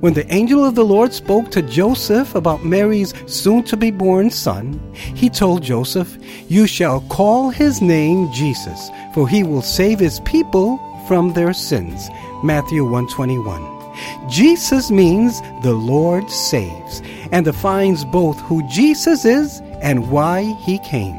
When 0.00 0.12
the 0.12 0.30
angel 0.32 0.62
of 0.62 0.74
the 0.74 0.84
Lord 0.84 1.14
spoke 1.14 1.50
to 1.52 1.62
Joseph 1.62 2.34
about 2.34 2.64
Mary's 2.64 3.14
soon 3.26 3.62
to 3.64 3.78
be 3.78 3.90
born 3.90 4.30
son, 4.30 4.78
he 4.92 5.30
told 5.30 5.62
Joseph, 5.62 6.18
You 6.48 6.66
shall 6.66 7.00
call 7.08 7.48
his 7.48 7.80
name 7.80 8.30
Jesus, 8.30 8.90
for 9.14 9.26
he 9.26 9.42
will 9.42 9.62
save 9.62 9.98
his 9.98 10.20
people 10.20 10.78
from 11.08 11.32
their 11.32 11.54
sins. 11.54 12.10
Matthew 12.44 12.84
121. 12.84 14.30
Jesus 14.30 14.90
means 14.90 15.40
the 15.62 15.72
Lord 15.72 16.30
saves 16.30 17.00
and 17.32 17.46
defines 17.46 18.04
both 18.04 18.38
who 18.40 18.68
Jesus 18.68 19.24
is 19.24 19.60
and 19.80 20.10
why 20.10 20.42
he 20.60 20.78
came. 20.80 21.16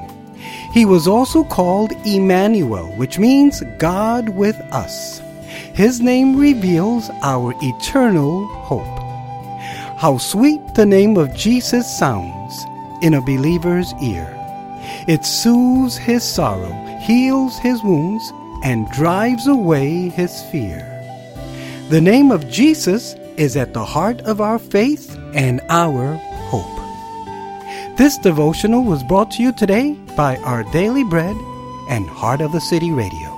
He 0.72 0.86
was 0.86 1.08
also 1.08 1.44
called 1.44 1.94
Emmanuel, 2.06 2.86
which 2.98 3.18
means 3.18 3.64
God 3.80 4.30
with 4.30 4.56
us. 4.72 5.20
His 5.78 6.02
name 6.02 6.36
reveals 6.36 7.12
our 7.22 7.54
eternal 7.62 8.48
hope. 8.48 8.98
How 10.00 10.18
sweet 10.18 10.74
the 10.74 10.88
name 10.88 11.18
of 11.18 11.36
Jesus 11.36 11.86
sounds 12.00 12.66
in 13.04 13.14
a 13.14 13.22
believer's 13.22 13.94
ear. 14.02 14.28
It 15.08 15.24
soothes 15.24 15.96
his 15.96 16.24
sorrow, 16.24 16.74
heals 17.02 17.60
his 17.60 17.84
wounds, 17.84 18.34
and 18.64 18.90
drives 18.90 19.46
away 19.46 20.10
his 20.10 20.42
fear. 20.50 20.82
The 21.90 22.02
name 22.02 22.32
of 22.32 22.50
Jesus 22.50 23.14
is 23.38 23.56
at 23.56 23.76
the 23.76 23.86
heart 23.86 24.22
of 24.22 24.42
our 24.42 24.58
faith 24.58 25.16
and 25.36 25.62
our 25.70 26.16
hope. 26.50 27.98
This 28.00 28.18
devotional 28.18 28.84
was 28.84 29.04
brought 29.04 29.30
to 29.34 29.44
you 29.44 29.52
today 29.52 29.94
by 30.16 30.38
Our 30.38 30.64
Daily 30.74 31.04
Bread 31.04 31.36
and 31.88 32.10
Heart 32.10 32.42
of 32.42 32.52
the 32.52 32.62
City 32.62 32.90
Radio. 32.90 33.37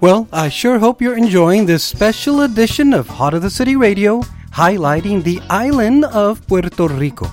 Well, 0.00 0.28
I 0.32 0.48
sure 0.48 0.78
hope 0.78 1.02
you're 1.02 1.16
enjoying 1.16 1.66
this 1.66 1.82
special 1.82 2.42
edition 2.42 2.94
of 2.94 3.08
Heart 3.08 3.34
of 3.34 3.42
the 3.42 3.50
City 3.50 3.74
Radio, 3.74 4.20
highlighting 4.52 5.24
the 5.24 5.40
island 5.50 6.04
of 6.04 6.46
Puerto 6.46 6.86
Rico. 6.86 7.26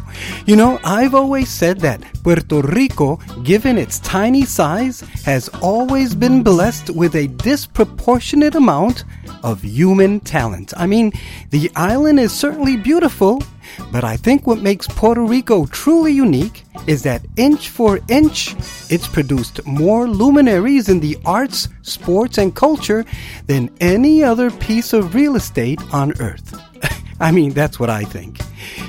You 0.47 0.55
know, 0.55 0.79
I've 0.83 1.13
always 1.13 1.47
said 1.47 1.79
that 1.81 2.01
Puerto 2.23 2.61
Rico, 2.61 3.17
given 3.43 3.77
its 3.77 3.99
tiny 3.99 4.45
size, 4.45 5.01
has 5.25 5.47
always 5.61 6.15
been 6.15 6.41
blessed 6.41 6.89
with 6.89 7.13
a 7.15 7.27
disproportionate 7.27 8.55
amount 8.55 9.03
of 9.45 9.63
human 9.63 10.19
talent. 10.21 10.73
I 10.75 10.87
mean, 10.87 11.13
the 11.51 11.71
island 11.75 12.19
is 12.19 12.33
certainly 12.33 12.77
beautiful, 12.77 13.43
but 13.91 14.03
I 14.03 14.17
think 14.17 14.47
what 14.47 14.59
makes 14.59 14.87
Puerto 14.87 15.21
Rico 15.21 15.67
truly 15.67 16.11
unique 16.11 16.63
is 16.87 17.03
that 17.03 17.21
inch 17.37 17.69
for 17.69 17.99
inch, 18.07 18.55
it's 18.89 19.07
produced 19.07 19.65
more 19.67 20.07
luminaries 20.07 20.89
in 20.89 20.99
the 20.99 21.15
arts, 21.25 21.69
sports, 21.83 22.39
and 22.39 22.55
culture 22.55 23.05
than 23.45 23.69
any 23.79 24.23
other 24.23 24.49
piece 24.49 24.93
of 24.93 25.13
real 25.13 25.35
estate 25.35 25.79
on 25.93 26.19
earth. 26.19 26.59
I 27.19 27.31
mean, 27.31 27.53
that's 27.53 27.79
what 27.79 27.91
I 27.91 28.03
think. 28.03 28.41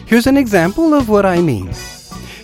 Here's 0.07 0.27
an 0.27 0.39
example 0.39 0.95
of 0.95 1.11
what 1.11 1.27
I 1.27 1.43
mean. 1.43 1.71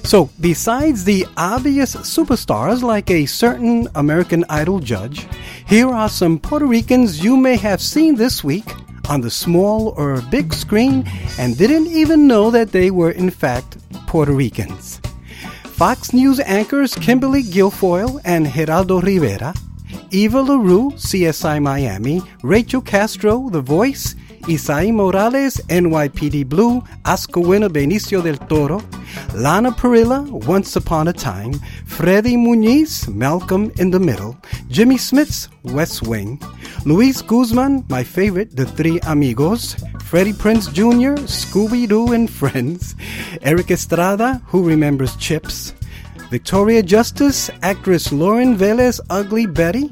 So, 0.04 0.28
besides 0.40 1.04
the 1.04 1.26
obvious 1.36 1.94
superstars 1.96 2.82
like 2.82 3.10
a 3.10 3.24
certain 3.24 3.88
American 3.94 4.44
Idol 4.50 4.80
judge, 4.80 5.26
here 5.66 5.88
are 5.88 6.08
some 6.08 6.38
Puerto 6.38 6.66
Ricans 6.66 7.22
you 7.24 7.36
may 7.36 7.56
have 7.56 7.80
seen 7.80 8.16
this 8.16 8.44
week 8.44 8.64
on 9.08 9.20
the 9.20 9.30
small 9.30 9.94
or 9.96 10.20
big 10.30 10.52
screen 10.52 11.08
and 11.38 11.56
didn't 11.56 11.86
even 11.86 12.26
know 12.26 12.50
that 12.50 12.72
they 12.72 12.90
were 12.90 13.12
in 13.12 13.30
fact 13.30 13.78
Puerto 14.06 14.32
Ricans. 14.32 15.00
Fox 15.64 16.12
News 16.12 16.40
anchors 16.40 16.94
Kimberly 16.94 17.42
Guilfoyle 17.42 18.20
and 18.24 18.46
Geraldo 18.46 19.02
Rivera, 19.02 19.54
Eva 20.10 20.42
LaRue, 20.42 20.90
CSI 20.92 21.62
Miami, 21.62 22.20
Rachel 22.42 22.82
Castro, 22.82 23.48
The 23.48 23.60
Voice, 23.60 24.14
Esai 24.48 24.92
Morales, 24.92 25.61
NYPD 25.68 26.48
Blue, 26.48 26.83
Oscar 27.05 27.40
winner 27.40 27.68
Benicio 27.68 28.22
del 28.22 28.38
Toro, 28.48 28.83
Lana 29.35 29.70
Parrilla, 29.70 30.26
Once 30.46 30.74
Upon 30.76 31.09
a 31.09 31.12
Time, 31.12 31.52
Freddie 31.87 32.37
Muniz, 32.37 33.09
Malcolm 33.09 33.70
in 33.78 33.90
the 33.90 34.00
Middle, 34.00 34.37
Jimmy 34.68 34.96
Smits 34.96 35.48
West 35.62 36.02
Wing, 36.02 36.40
Luis 36.85 37.22
Guzman, 37.22 37.85
my 37.88 38.02
favorite, 38.02 38.57
The 38.57 38.66
Three 38.66 38.98
Amigos, 39.07 39.76
Freddie 40.02 40.33
Prinze 40.33 40.72
Jr., 40.72 41.14
Scooby 41.26 41.88
Doo 41.88 42.12
and 42.12 42.28
Friends, 42.28 42.96
Erik 43.42 43.70
Estrada, 43.70 44.42
Who 44.46 44.62
Remembers 44.62 45.14
Chips, 45.16 45.72
Victoria 46.31 46.83
Justice, 46.83 47.50
actress 47.62 48.11
Lauren 48.11 48.57
Velez, 48.57 49.00
Ugly 49.09 49.46
Betty, 49.46 49.90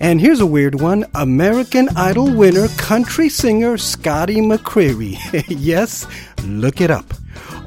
and 0.00 0.20
here's 0.20 0.40
a 0.40 0.46
weird 0.46 0.80
one 0.80 1.04
American 1.14 1.88
Idol 1.96 2.30
winner, 2.30 2.68
country 2.76 3.28
singer 3.28 3.78
Scotty 3.78 4.36
McCreery. 4.36 5.16
yes, 5.48 6.06
look 6.44 6.80
it 6.80 6.90
up. 6.90 7.14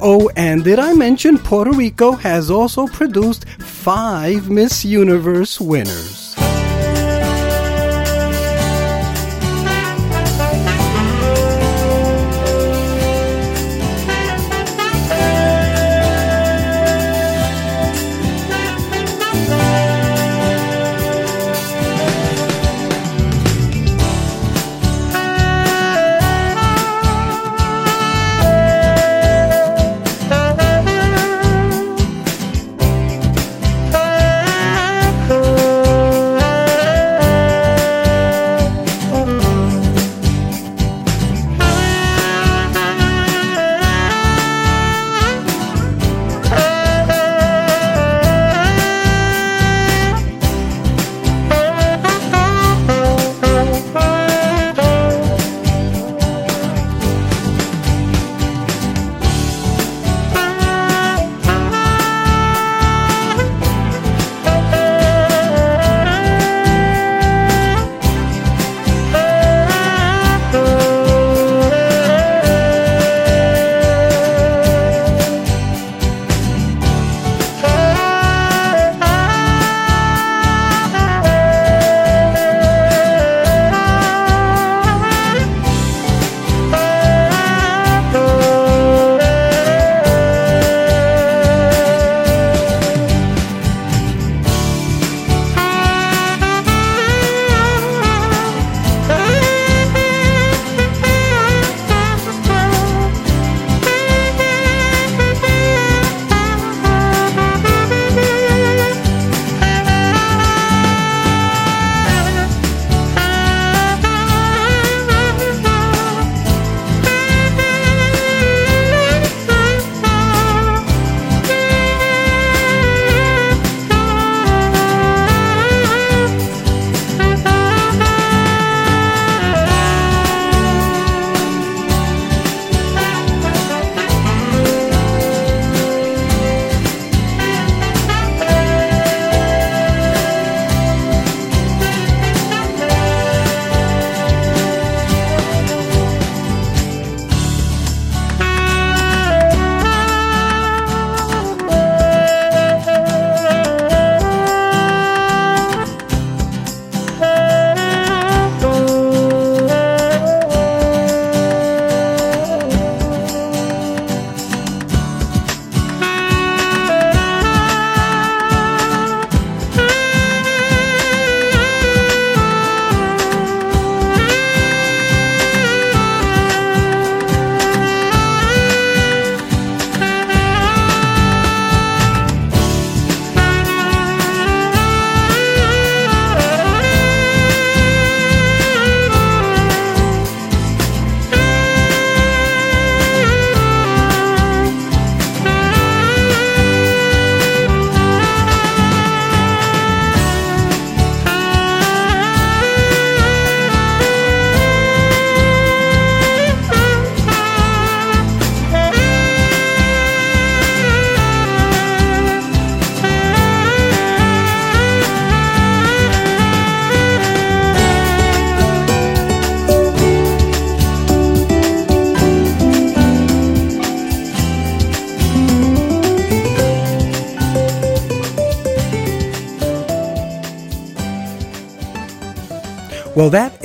Oh, 0.02 0.30
and 0.36 0.63
did 0.63 0.80
I 0.80 0.94
mention 0.94 1.38
Puerto 1.38 1.72
Rico 1.72 2.13
has 2.13 2.50
also 2.50 2.88
produced 2.88 3.48
five 3.60 4.50
Miss 4.50 4.86
Universe 4.86 5.60
winners? 5.60 6.29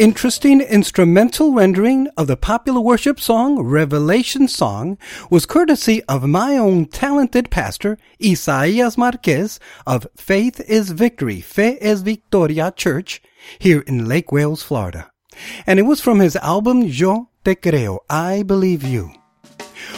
Interesting 0.04 0.60
instrumental 0.60 1.54
rendering 1.54 2.08
of 2.18 2.26
the 2.26 2.36
popular 2.36 2.78
worship 2.78 3.18
song 3.18 3.58
Revelation 3.62 4.46
Song 4.46 4.98
was 5.30 5.46
courtesy 5.46 6.04
of 6.04 6.28
my 6.28 6.58
own 6.58 6.84
talented 6.84 7.50
pastor, 7.50 7.96
Isaias 8.22 8.98
Marquez 8.98 9.58
of 9.86 10.06
Faith 10.14 10.60
is 10.68 10.90
Victory, 10.90 11.40
Fe 11.40 11.78
es 11.80 12.02
Victoria 12.02 12.70
Church 12.70 13.22
here 13.58 13.80
in 13.86 14.06
Lake 14.06 14.30
Wales, 14.30 14.62
Florida. 14.62 15.10
And 15.66 15.78
it 15.78 15.84
was 15.84 16.02
from 16.02 16.20
his 16.20 16.36
album 16.36 16.82
Yo 16.82 17.30
Te 17.42 17.54
Creo, 17.54 18.00
I 18.10 18.42
Believe 18.42 18.82
You. 18.82 19.23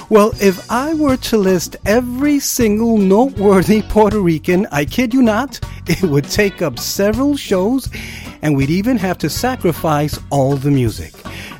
Well, 0.09 0.33
if 0.41 0.71
I 0.71 0.95
were 0.95 1.17
to 1.17 1.37
list 1.37 1.77
every 1.85 2.39
single 2.39 2.97
noteworthy 2.97 3.83
Puerto 3.83 4.21
Rican, 4.21 4.69
I 4.71 4.85
kid 4.85 5.13
you 5.13 5.21
not, 5.21 5.59
it 5.89 6.03
would 6.03 6.31
take 6.31 6.63
up 6.63 6.79
several 6.79 7.37
shows 7.37 7.89
and 8.41 8.57
we'd 8.57 8.71
even 8.71 8.99
have 8.99 9.19
to 9.19 9.29
sacrifice 9.29 10.17
all 10.31 10.57
the 10.57 10.71
music. 10.71 11.13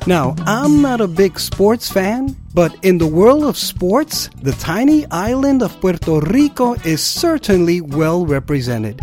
Now, 0.07 0.33
I'm 0.45 0.81
not 0.81 1.01
a 1.01 1.07
big 1.07 1.37
sports 1.37 1.91
fan, 1.91 2.37
but 2.53 2.73
in 2.83 2.97
the 2.97 3.07
world 3.07 3.43
of 3.43 3.57
sports, 3.57 4.29
the 4.41 4.53
tiny 4.53 5.05
island 5.11 5.61
of 5.61 5.77
Puerto 5.81 6.21
Rico 6.21 6.75
is 6.85 7.03
certainly 7.03 7.81
well 7.81 8.25
represented. 8.25 9.01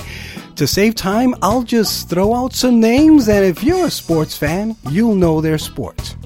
To 0.57 0.67
save 0.67 0.95
time, 0.95 1.35
I'll 1.43 1.65
just 1.65 2.09
throw 2.09 2.35
out 2.35 2.55
some 2.55 2.81
names, 2.81 3.29
and 3.29 3.45
if 3.45 3.63
you're 3.63 3.87
a 3.87 3.91
sports 3.91 4.39
fan, 4.39 4.77
you'll 4.89 5.17
know 5.17 5.43
their 5.43 5.59
sport. 5.59 6.17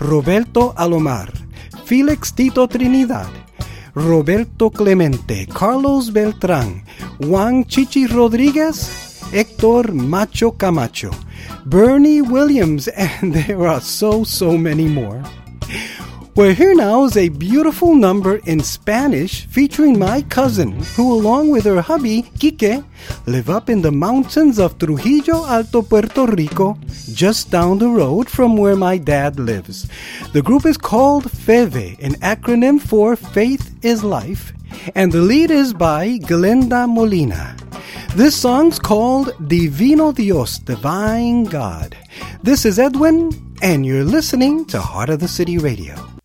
Roberto 0.00 0.72
Alomar, 0.72 1.28
Felix 1.86 2.32
Tito 2.32 2.66
Trinidad, 2.66 3.30
Roberto 3.94 4.70
Clemente, 4.70 5.46
Carlos 5.46 6.10
Beltrán, 6.10 6.82
Juan 7.20 7.64
Chichi 7.64 8.08
Rodriguez, 8.08 9.22
Hector 9.30 9.92
Macho 9.92 10.50
Camacho, 10.50 11.12
Bernie 11.64 12.22
Williams, 12.22 12.88
and 13.22 13.32
there 13.32 13.68
are 13.68 13.80
so, 13.80 14.24
so 14.24 14.58
many 14.58 14.88
more. 14.88 15.22
Well, 16.36 16.52
here 16.52 16.74
now 16.74 17.04
is 17.04 17.16
a 17.16 17.30
beautiful 17.30 17.94
number 17.94 18.36
in 18.44 18.60
Spanish 18.60 19.46
featuring 19.46 19.98
my 19.98 20.20
cousin, 20.20 20.72
who, 20.94 21.10
along 21.10 21.48
with 21.48 21.64
her 21.64 21.80
hubby, 21.80 22.24
Quique, 22.38 22.84
live 23.24 23.48
up 23.48 23.70
in 23.70 23.80
the 23.80 23.90
mountains 23.90 24.58
of 24.58 24.78
Trujillo 24.78 25.46
Alto, 25.46 25.80
Puerto 25.80 26.26
Rico, 26.26 26.76
just 27.14 27.50
down 27.50 27.78
the 27.78 27.88
road 27.88 28.28
from 28.28 28.58
where 28.58 28.76
my 28.76 28.98
dad 28.98 29.40
lives. 29.40 29.88
The 30.34 30.42
group 30.42 30.66
is 30.66 30.76
called 30.76 31.30
FEVE, 31.30 31.96
an 32.02 32.16
acronym 32.16 32.82
for 32.82 33.16
Faith 33.16 33.74
is 33.82 34.04
Life, 34.04 34.52
and 34.94 35.10
the 35.12 35.22
lead 35.22 35.50
is 35.50 35.72
by 35.72 36.18
Glenda 36.18 36.86
Molina. 36.86 37.56
This 38.14 38.36
song's 38.36 38.78
called 38.78 39.32
Divino 39.48 40.12
Dios, 40.12 40.58
Divine 40.58 41.44
God. 41.44 41.96
This 42.42 42.66
is 42.66 42.78
Edwin, 42.78 43.32
and 43.62 43.86
you're 43.86 44.04
listening 44.04 44.66
to 44.66 44.78
Heart 44.82 45.08
of 45.08 45.20
the 45.20 45.28
City 45.28 45.56
Radio. 45.56 46.15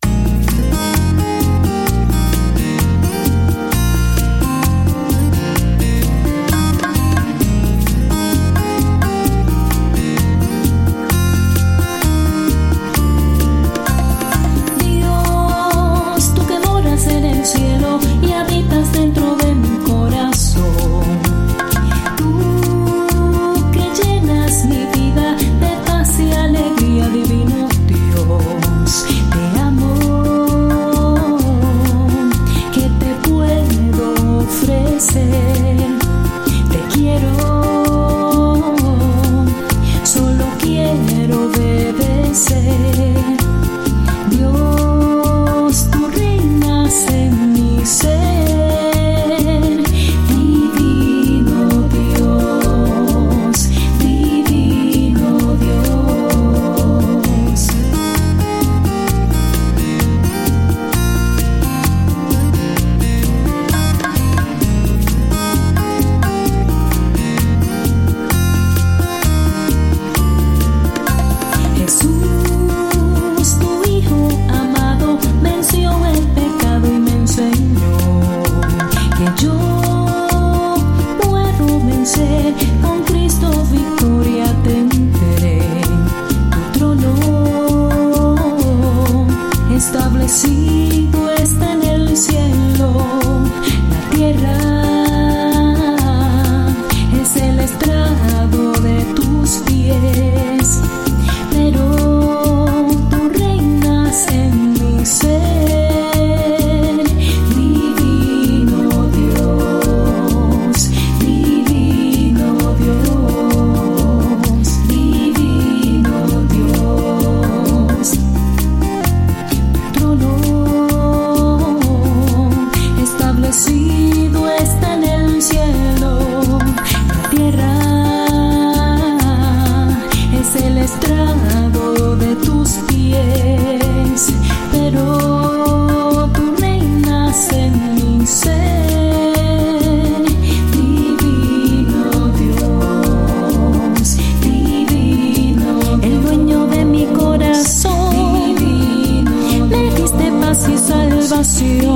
Salvación. 151.52 151.91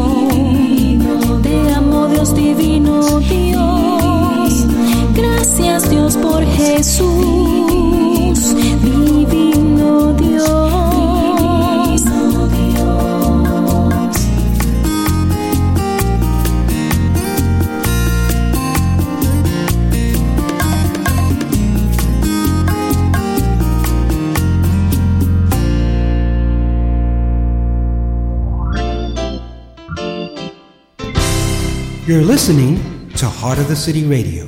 Listening 32.47 33.11
to 33.11 33.27
Heart 33.27 33.59
of 33.59 33.67
the 33.67 33.75
City 33.75 34.05
Radio. 34.05 34.46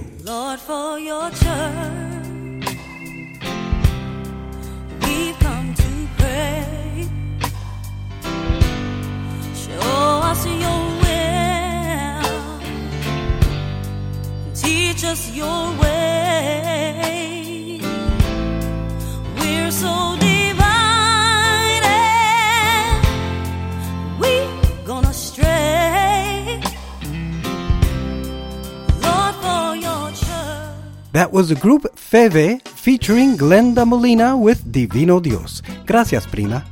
Was 31.38 31.50
the 31.50 31.54
group 31.54 31.84
Feve 31.94 32.60
featuring 32.66 33.36
Glenda 33.36 33.86
Molina 33.86 34.36
with 34.36 34.72
Divino 34.72 35.20
Dios. 35.20 35.62
Gracias, 35.86 36.26
prima. 36.26 36.64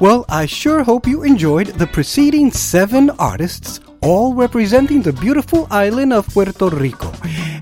Well, 0.00 0.24
I 0.28 0.46
sure 0.46 0.82
hope 0.82 1.06
you 1.06 1.22
enjoyed 1.22 1.68
the 1.78 1.86
preceding 1.86 2.50
seven 2.50 3.10
artists, 3.20 3.78
all 4.02 4.34
representing 4.34 5.00
the 5.00 5.12
beautiful 5.12 5.68
island 5.70 6.12
of 6.12 6.26
Puerto 6.26 6.70
Rico. 6.70 7.12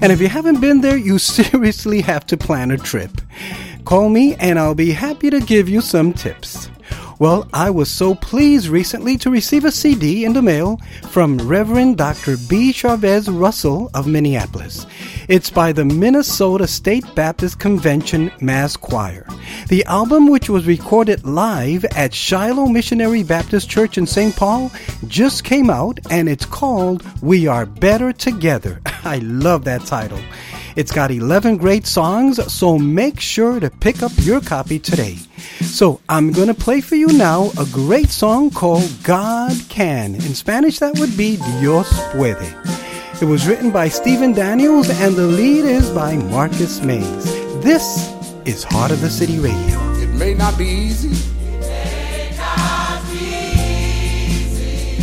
And 0.01 0.11
if 0.11 0.23
you 0.23 0.29
haven't 0.29 0.63
been 0.63 0.81
there, 0.81 0.97
you 0.97 1.19
seriously 1.37 2.01
have 2.01 2.25
to 2.29 2.39
plan 2.39 2.71
a 2.71 2.79
trip. 2.79 3.21
Call 3.85 4.09
me 4.09 4.35
and 4.37 4.59
I'll 4.59 4.75
be 4.75 4.93
happy 4.93 5.29
to 5.29 5.41
give 5.41 5.69
you 5.69 5.83
some 5.83 6.15
tips. 6.15 6.71
Well, 7.19 7.49
I 7.53 7.69
was 7.69 7.91
so 7.91 8.15
pleased 8.15 8.69
recently 8.69 9.19
to 9.19 9.31
receive 9.31 9.65
a 9.65 9.73
CD 9.73 10.25
in 10.25 10.33
the 10.33 10.41
mail 10.41 10.81
from 11.11 11.37
Reverend 11.37 11.99
Dr. 11.99 12.37
B. 12.49 12.73
Chavez 12.73 13.29
Russell 13.29 13.91
of 13.93 14.07
Minneapolis. 14.07 14.87
It's 15.29 15.51
by 15.51 15.73
the 15.73 15.85
Minnesota 15.85 16.67
State 16.67 17.05
Baptist 17.15 17.59
Convention 17.59 18.33
Mass 18.41 18.79
Choir. 18.79 19.27
The 19.69 19.85
album, 19.85 20.31
which 20.31 20.49
was 20.49 20.67
recorded 20.67 21.27
live 21.27 21.85
at 21.85 22.15
Shiloh 22.15 22.65
Missionary 22.65 23.23
Baptist 23.23 23.69
Church 23.69 23.99
in 23.99 24.07
St. 24.07 24.35
Paul, 24.35 24.73
just 25.07 25.45
came 25.45 25.69
out 25.69 26.01
and 26.11 26.31
it's 26.31 26.47
called 26.47 27.05
We 27.21 27.47
Are 27.47 27.67
Better 27.67 28.11
Together. 28.15 28.81
I 29.05 29.19
love 29.19 29.65
that 29.65 29.85
title. 29.85 30.21
It's 30.77 30.93
got 30.93 31.11
11 31.11 31.59
great 31.59 31.87
songs, 31.87 32.41
so 32.51 32.79
make 32.79 33.21
sure 33.21 33.61
to 33.61 33.69
pick 33.69 34.03
up 34.03 34.13
your 34.21 34.41
copy 34.41 34.79
today. 34.79 35.17
So 35.61 36.01
I'm 36.09 36.33
going 36.33 36.49
to 36.49 36.55
play 36.55 36.81
for 36.81 36.95
you 36.97 37.09
now 37.09 37.51
a 37.61 37.67
great 37.67 38.09
song 38.09 38.51
called 38.51 38.91
God 39.03 39.55
Can. 39.69 40.15
In 40.15 40.35
Spanish, 40.35 40.79
that 40.79 40.99
would 40.99 41.19
be 41.19 41.37
Dios 41.37 41.93
Puede. 42.13 42.88
It 43.21 43.25
was 43.25 43.49
written 43.49 43.73
by 43.73 43.89
Stephen 43.89 44.33
Daniels 44.33 44.89
and 44.89 45.17
the 45.17 45.27
lead 45.27 45.65
is 45.65 45.91
by 45.91 46.17
Marcus 46.17 46.81
Mays. 46.83 47.25
This 47.65 48.15
is 48.45 48.63
Heart 48.63 48.93
of 48.93 49.01
the 49.01 49.11
City 49.11 49.41
Radio. 49.41 49.77
It 49.95 50.11
may 50.11 50.35
not 50.35 50.57
be 50.57 50.67
easy. 50.67 51.09
It 51.09 51.61
may 51.63 52.31
not 52.37 53.03
be 53.11 53.19
easy. 54.39 55.03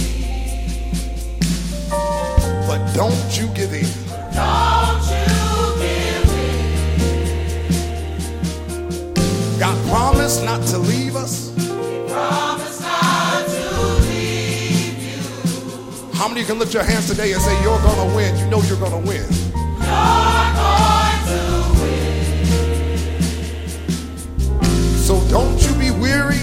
But 2.65 2.93
don't 2.93 3.37
you 3.37 3.47
give 3.47 3.73
in. 3.73 3.83
don't 4.31 5.03
you 5.11 5.75
give 5.83 6.29
in. 9.19 9.59
God 9.59 9.77
promised 9.89 10.41
not 10.45 10.65
to 10.67 10.77
leave 10.77 11.17
us. 11.17 11.51
How 16.25 16.33
many 16.33 16.43
can 16.43 16.57
lift 16.57 16.73
your 16.73 16.81
hands 16.81 17.05
today 17.05 17.33
and 17.33 17.41
say 17.43 17.53
you're 17.61 17.77
gonna 17.81 18.15
win? 18.15 18.35
You 18.39 18.47
know 18.47 18.59
you're 18.63 18.79
gonna 18.79 18.97
win. 18.97 19.21
You're 19.21 19.51
going 20.57 21.21
to 21.27 21.69
win. 21.79 22.47
So 24.97 25.21
don't 25.29 25.61
you 25.61 25.75
be 25.75 25.91
weary. 25.91 26.41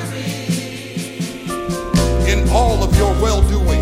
In 2.30 2.48
all 2.50 2.84
of 2.84 2.96
your 2.96 3.12
well 3.20 3.42
doing. 3.48 3.81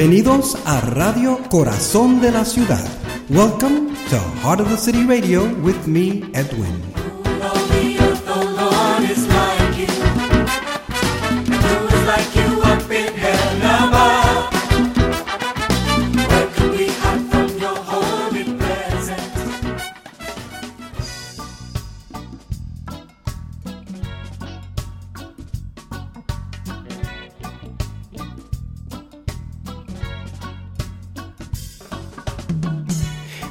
Bienvenidos 0.00 0.56
a 0.64 0.80
Radio 0.80 1.38
Corazón 1.50 2.22
de 2.22 2.32
la 2.32 2.46
Ciudad. 2.46 2.82
Welcome 3.28 3.92
to 4.08 4.16
Heart 4.42 4.60
of 4.60 4.70
the 4.70 4.78
City 4.78 5.04
Radio 5.04 5.44
with 5.62 5.86
me, 5.86 6.22
Edwin. 6.32 6.89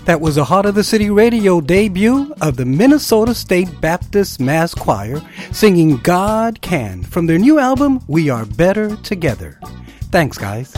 That 0.10 0.22
was 0.22 0.38
a 0.38 0.44
Heart 0.44 0.66
of 0.66 0.74
the 0.74 0.84
City 0.84 1.12
radio 1.12 1.62
debut 1.62 2.34
of 2.42 2.58
the 2.58 2.66
Minnesota 2.66 3.36
State 3.36 3.70
Baptist 3.80 4.40
Mass 4.40 4.74
Choir 4.74 5.22
singing 5.52 5.98
God 5.98 6.60
Can 6.62 7.04
from 7.04 7.28
their 7.28 7.38
new 7.38 7.60
album, 7.60 8.04
We 8.08 8.28
Are 8.28 8.44
Better 8.44 8.96
Together. 8.96 9.60
Thanks, 10.06 10.40
guys. 10.40 10.76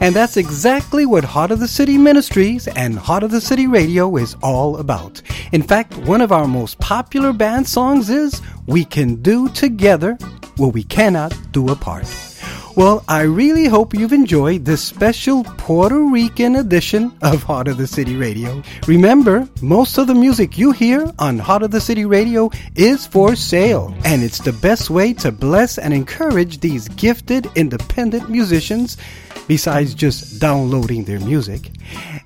And 0.00 0.16
that's 0.16 0.38
exactly 0.38 1.04
what 1.04 1.24
Heart 1.24 1.50
of 1.50 1.60
the 1.60 1.68
City 1.68 1.98
Ministries 1.98 2.66
and 2.68 2.98
Heart 2.98 3.24
of 3.24 3.32
the 3.32 3.40
City 3.42 3.66
Radio 3.66 4.16
is 4.16 4.34
all 4.42 4.78
about. 4.78 5.20
In 5.52 5.62
fact, 5.62 5.98
one 5.98 6.22
of 6.22 6.32
our 6.32 6.48
most 6.48 6.78
popular 6.78 7.34
band 7.34 7.68
songs 7.68 8.08
is 8.08 8.40
We 8.64 8.86
Can 8.86 9.16
Do 9.16 9.50
Together 9.50 10.14
What 10.56 10.72
We 10.72 10.84
Cannot 10.84 11.36
Do 11.52 11.68
Apart. 11.68 12.33
Well, 12.76 13.04
I 13.06 13.20
really 13.20 13.66
hope 13.66 13.94
you've 13.94 14.12
enjoyed 14.12 14.64
this 14.64 14.82
special 14.82 15.44
Puerto 15.44 16.00
Rican 16.10 16.56
edition 16.56 17.16
of 17.22 17.44
Heart 17.44 17.68
of 17.68 17.76
the 17.76 17.86
City 17.86 18.16
Radio. 18.16 18.64
Remember, 18.88 19.48
most 19.62 19.96
of 19.96 20.08
the 20.08 20.14
music 20.14 20.58
you 20.58 20.72
hear 20.72 21.12
on 21.20 21.38
Heart 21.38 21.62
of 21.62 21.70
the 21.70 21.80
City 21.80 22.04
Radio 22.04 22.50
is 22.74 23.06
for 23.06 23.36
sale, 23.36 23.94
and 24.04 24.24
it's 24.24 24.40
the 24.40 24.52
best 24.54 24.90
way 24.90 25.12
to 25.14 25.30
bless 25.30 25.78
and 25.78 25.94
encourage 25.94 26.58
these 26.58 26.88
gifted 26.88 27.46
independent 27.54 28.28
musicians 28.28 28.96
besides 29.46 29.94
just 29.94 30.40
downloading 30.40 31.04
their 31.04 31.20
music. 31.20 31.70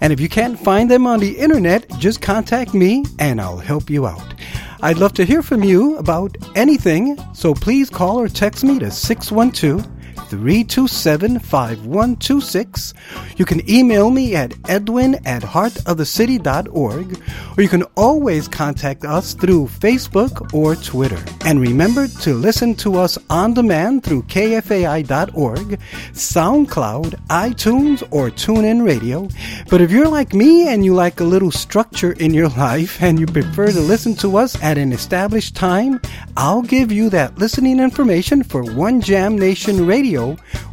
And 0.00 0.14
if 0.14 0.20
you 0.20 0.30
can't 0.30 0.58
find 0.58 0.90
them 0.90 1.06
on 1.06 1.20
the 1.20 1.36
internet, 1.36 1.86
just 1.98 2.22
contact 2.22 2.72
me 2.72 3.04
and 3.18 3.38
I'll 3.38 3.58
help 3.58 3.90
you 3.90 4.06
out. 4.06 4.32
I'd 4.80 4.96
love 4.96 5.12
to 5.14 5.26
hear 5.26 5.42
from 5.42 5.62
you 5.62 5.98
about 5.98 6.38
anything, 6.54 7.18
so 7.34 7.52
please 7.52 7.90
call 7.90 8.18
or 8.18 8.28
text 8.28 8.64
me 8.64 8.78
to 8.78 8.90
612 8.90 9.97
327 10.28 11.38
5126. 11.38 12.94
You 13.36 13.44
can 13.44 13.68
email 13.68 14.10
me 14.10 14.34
at 14.34 14.54
edwin 14.68 15.16
at 15.26 15.42
heartofthecity.org, 15.42 17.22
or 17.56 17.62
you 17.62 17.68
can 17.68 17.82
always 17.96 18.48
contact 18.48 19.04
us 19.04 19.34
through 19.34 19.66
Facebook 19.66 20.52
or 20.52 20.76
Twitter. 20.76 21.22
And 21.44 21.60
remember 21.60 22.08
to 22.08 22.34
listen 22.34 22.74
to 22.76 22.98
us 22.98 23.18
on 23.30 23.54
demand 23.54 24.04
through 24.04 24.22
kfai.org, 24.22 25.80
SoundCloud, 26.12 27.14
iTunes, 27.28 28.02
or 28.10 28.30
TuneIn 28.30 28.84
Radio. 28.84 29.28
But 29.70 29.80
if 29.80 29.90
you're 29.90 30.08
like 30.08 30.34
me 30.34 30.68
and 30.68 30.84
you 30.84 30.94
like 30.94 31.20
a 31.20 31.24
little 31.24 31.50
structure 31.50 32.12
in 32.12 32.34
your 32.34 32.48
life 32.50 33.00
and 33.02 33.18
you 33.18 33.26
prefer 33.26 33.68
to 33.68 33.80
listen 33.80 34.14
to 34.16 34.36
us 34.36 34.60
at 34.62 34.78
an 34.78 34.92
established 34.92 35.54
time, 35.54 36.00
I'll 36.36 36.62
give 36.62 36.92
you 36.92 37.10
that 37.10 37.38
listening 37.38 37.80
information 37.80 38.42
for 38.42 38.62
One 38.62 39.00
Jam 39.00 39.38
Nation 39.38 39.86
Radio, 39.86 40.17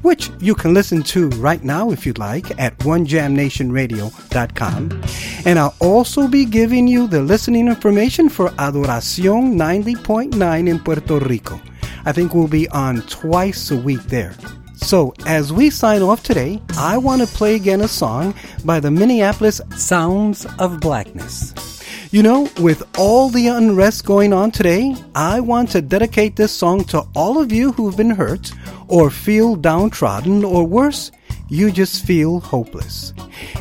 which 0.02 0.32
you 0.40 0.56
can 0.56 0.74
listen 0.74 1.04
to 1.04 1.30
right 1.30 1.64
now 1.64 1.92
if 1.92 2.06
you'd 2.06 2.18
like 2.18 2.60
at 2.60 2.78
onejamnationradio.com. 2.80 5.04
And 5.46 5.60
I'll 5.60 5.76
also 5.80 6.28
be 6.28 6.46
giving 6.46 6.88
you 6.88 7.08
the 7.08 7.22
listening 7.22 7.68
information 7.68 8.30
for 8.30 8.50
Adoracion 8.58 9.56
90.9 9.56 10.68
in 10.68 10.80
Puerto 10.80 11.20
Rico. 11.20 11.62
I 12.06 12.12
think 12.12 12.34
we'll 12.34 12.48
be 12.48 12.68
on 12.70 13.02
twice 13.04 13.72
a 13.72 13.78
week 13.78 14.04
there. 14.04 14.34
So, 14.76 15.14
as 15.26 15.54
we 15.54 15.70
sign 15.70 16.02
off 16.02 16.22
today, 16.22 16.62
I 16.78 16.98
want 16.98 17.22
to 17.22 17.28
play 17.28 17.56
again 17.56 17.82
a 17.82 17.88
song 17.88 18.36
by 18.64 18.80
the 18.80 18.92
Minneapolis 18.92 19.62
Sounds 19.76 20.46
of 20.60 20.80
Blackness. 20.80 21.75
You 22.16 22.24
know, 22.24 22.50
with 22.62 22.82
all 22.98 23.28
the 23.28 23.48
unrest 23.48 24.06
going 24.06 24.32
on 24.32 24.50
today, 24.50 24.96
I 25.14 25.42
want 25.42 25.72
to 25.72 25.82
dedicate 25.82 26.38
this 26.38 26.54
song 26.54 26.86
to 26.86 27.06
all 27.14 27.42
of 27.42 27.52
you 27.52 27.74
who've 27.74 27.98
been 27.98 28.12
hurt 28.12 28.54
or 28.88 29.10
feel 29.10 29.58
downtrodden 29.58 30.46
or 30.46 30.64
worse, 30.64 31.12
you 31.50 31.72
just 31.72 32.06
feel 32.06 32.40
hopeless. 32.40 33.14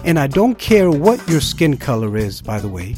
And 0.05 0.21
I 0.21 0.29
don't 0.29 0.57
care 0.57 0.89
what 0.89 1.29
your 1.29 1.41
skin 1.41 1.77
color 1.77 2.17
is, 2.17 2.41
by 2.41 2.61
the 2.61 2.69
way, 2.69 2.95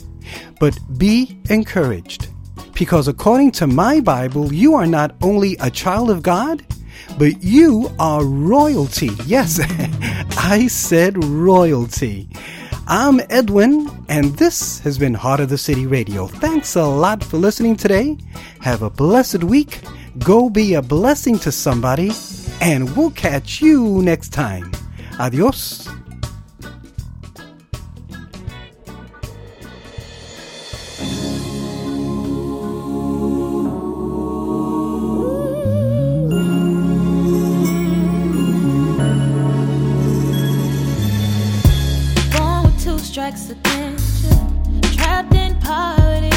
but 0.61 0.78
be 0.98 1.40
encouraged. 1.48 2.28
Because 2.74 3.09
according 3.09 3.52
to 3.52 3.66
my 3.66 4.00
Bible, 4.00 4.52
you 4.52 4.74
are 4.74 4.86
not 4.86 5.16
only 5.22 5.57
a 5.61 5.70
child 5.70 6.11
of 6.11 6.22
God, 6.22 6.66
but 7.18 7.42
you 7.42 7.90
are 7.98 8.26
royalty. 8.26 9.09
Yes, 9.24 9.59
I 10.36 10.66
said 10.66 11.24
royalty. 11.24 12.28
I'm 12.89 13.20
Edwin, 13.30 13.91
and 14.09 14.37
this 14.37 14.78
has 14.80 14.97
been 14.97 15.12
Heart 15.12 15.41
of 15.41 15.49
the 15.49 15.59
City 15.59 15.89
Radio. 15.89 16.28
Thanks 16.28 16.76
a 16.76 16.84
lot 16.84 17.24
for 17.24 17.37
listening 17.37 17.74
today. 17.74 18.16
Have 18.61 18.82
a 18.82 18.91
blessed 18.91 19.43
week. 19.43 19.80
Go 20.20 20.49
be 20.49 20.74
a 20.74 20.82
blessing 20.82 21.37
to 21.41 21.51
somebody, 21.51 22.12
and 22.61 22.97
we'll 22.97 23.11
catch 23.11 23.61
you 23.61 24.03
next 24.03 24.28
time. 24.28 24.70
Adios. 25.18 25.89
Strikes 43.17 43.47
danger, 43.47 44.37
trapped 44.93 45.33
in 45.33 45.59
poverty, 45.61 46.29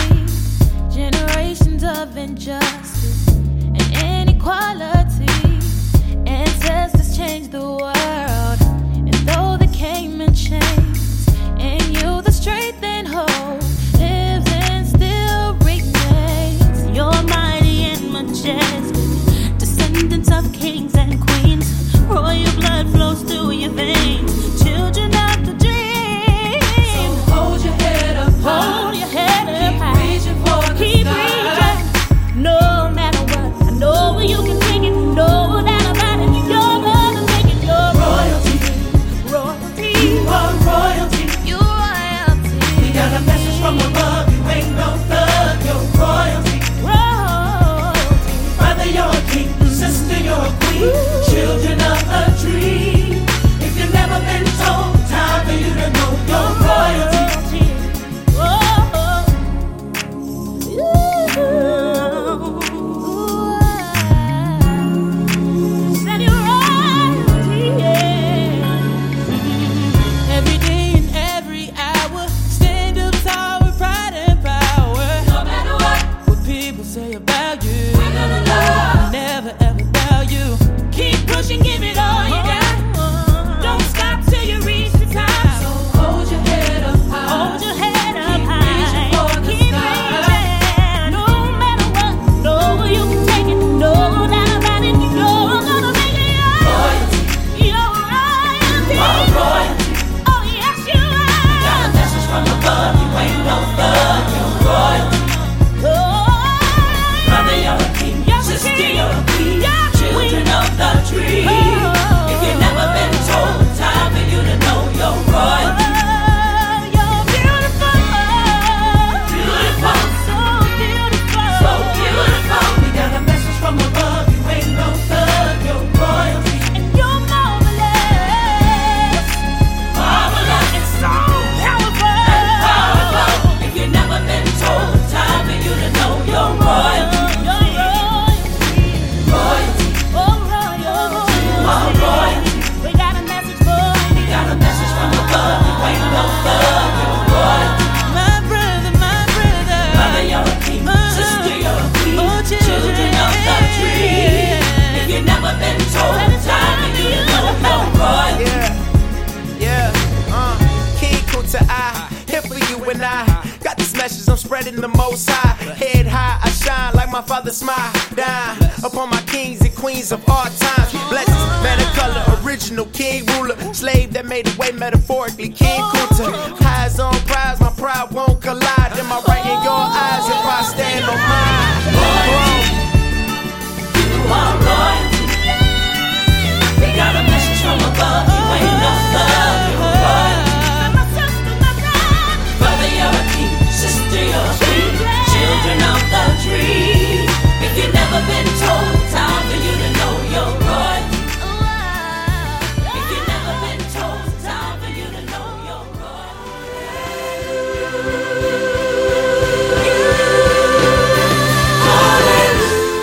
generations 0.90 1.84
of 1.84 2.16
injustice 2.16 3.28
and 3.28 4.30
inequality. 4.30 5.28
Ancestors 6.26 7.18
changed 7.18 7.52
the 7.52 7.60
world, 7.60 8.62
and 8.96 9.14
though 9.28 9.58
they 9.58 9.68
came 9.78 10.22
in 10.22 10.34
chains, 10.34 11.28
in 11.60 11.82
you 11.96 12.22
the 12.22 12.32
strength 12.32 12.82
and 12.82 13.10
hope 13.10 13.39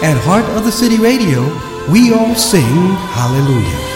At 0.07 0.17
Heart 0.19 0.45
of 0.57 0.63
the 0.63 0.71
City 0.71 0.99
Radio, 1.01 1.43
we 1.91 2.13
all 2.15 2.37
sing 2.37 2.63
hallelujah. 3.11 3.96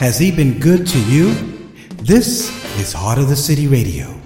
Has 0.00 0.18
he 0.18 0.30
been 0.30 0.58
good 0.58 0.86
to 0.86 0.98
you? 0.98 1.34
This 1.98 2.48
is 2.80 2.90
Heart 2.94 3.18
of 3.18 3.28
the 3.28 3.36
City 3.36 3.66
Radio. 3.66 4.19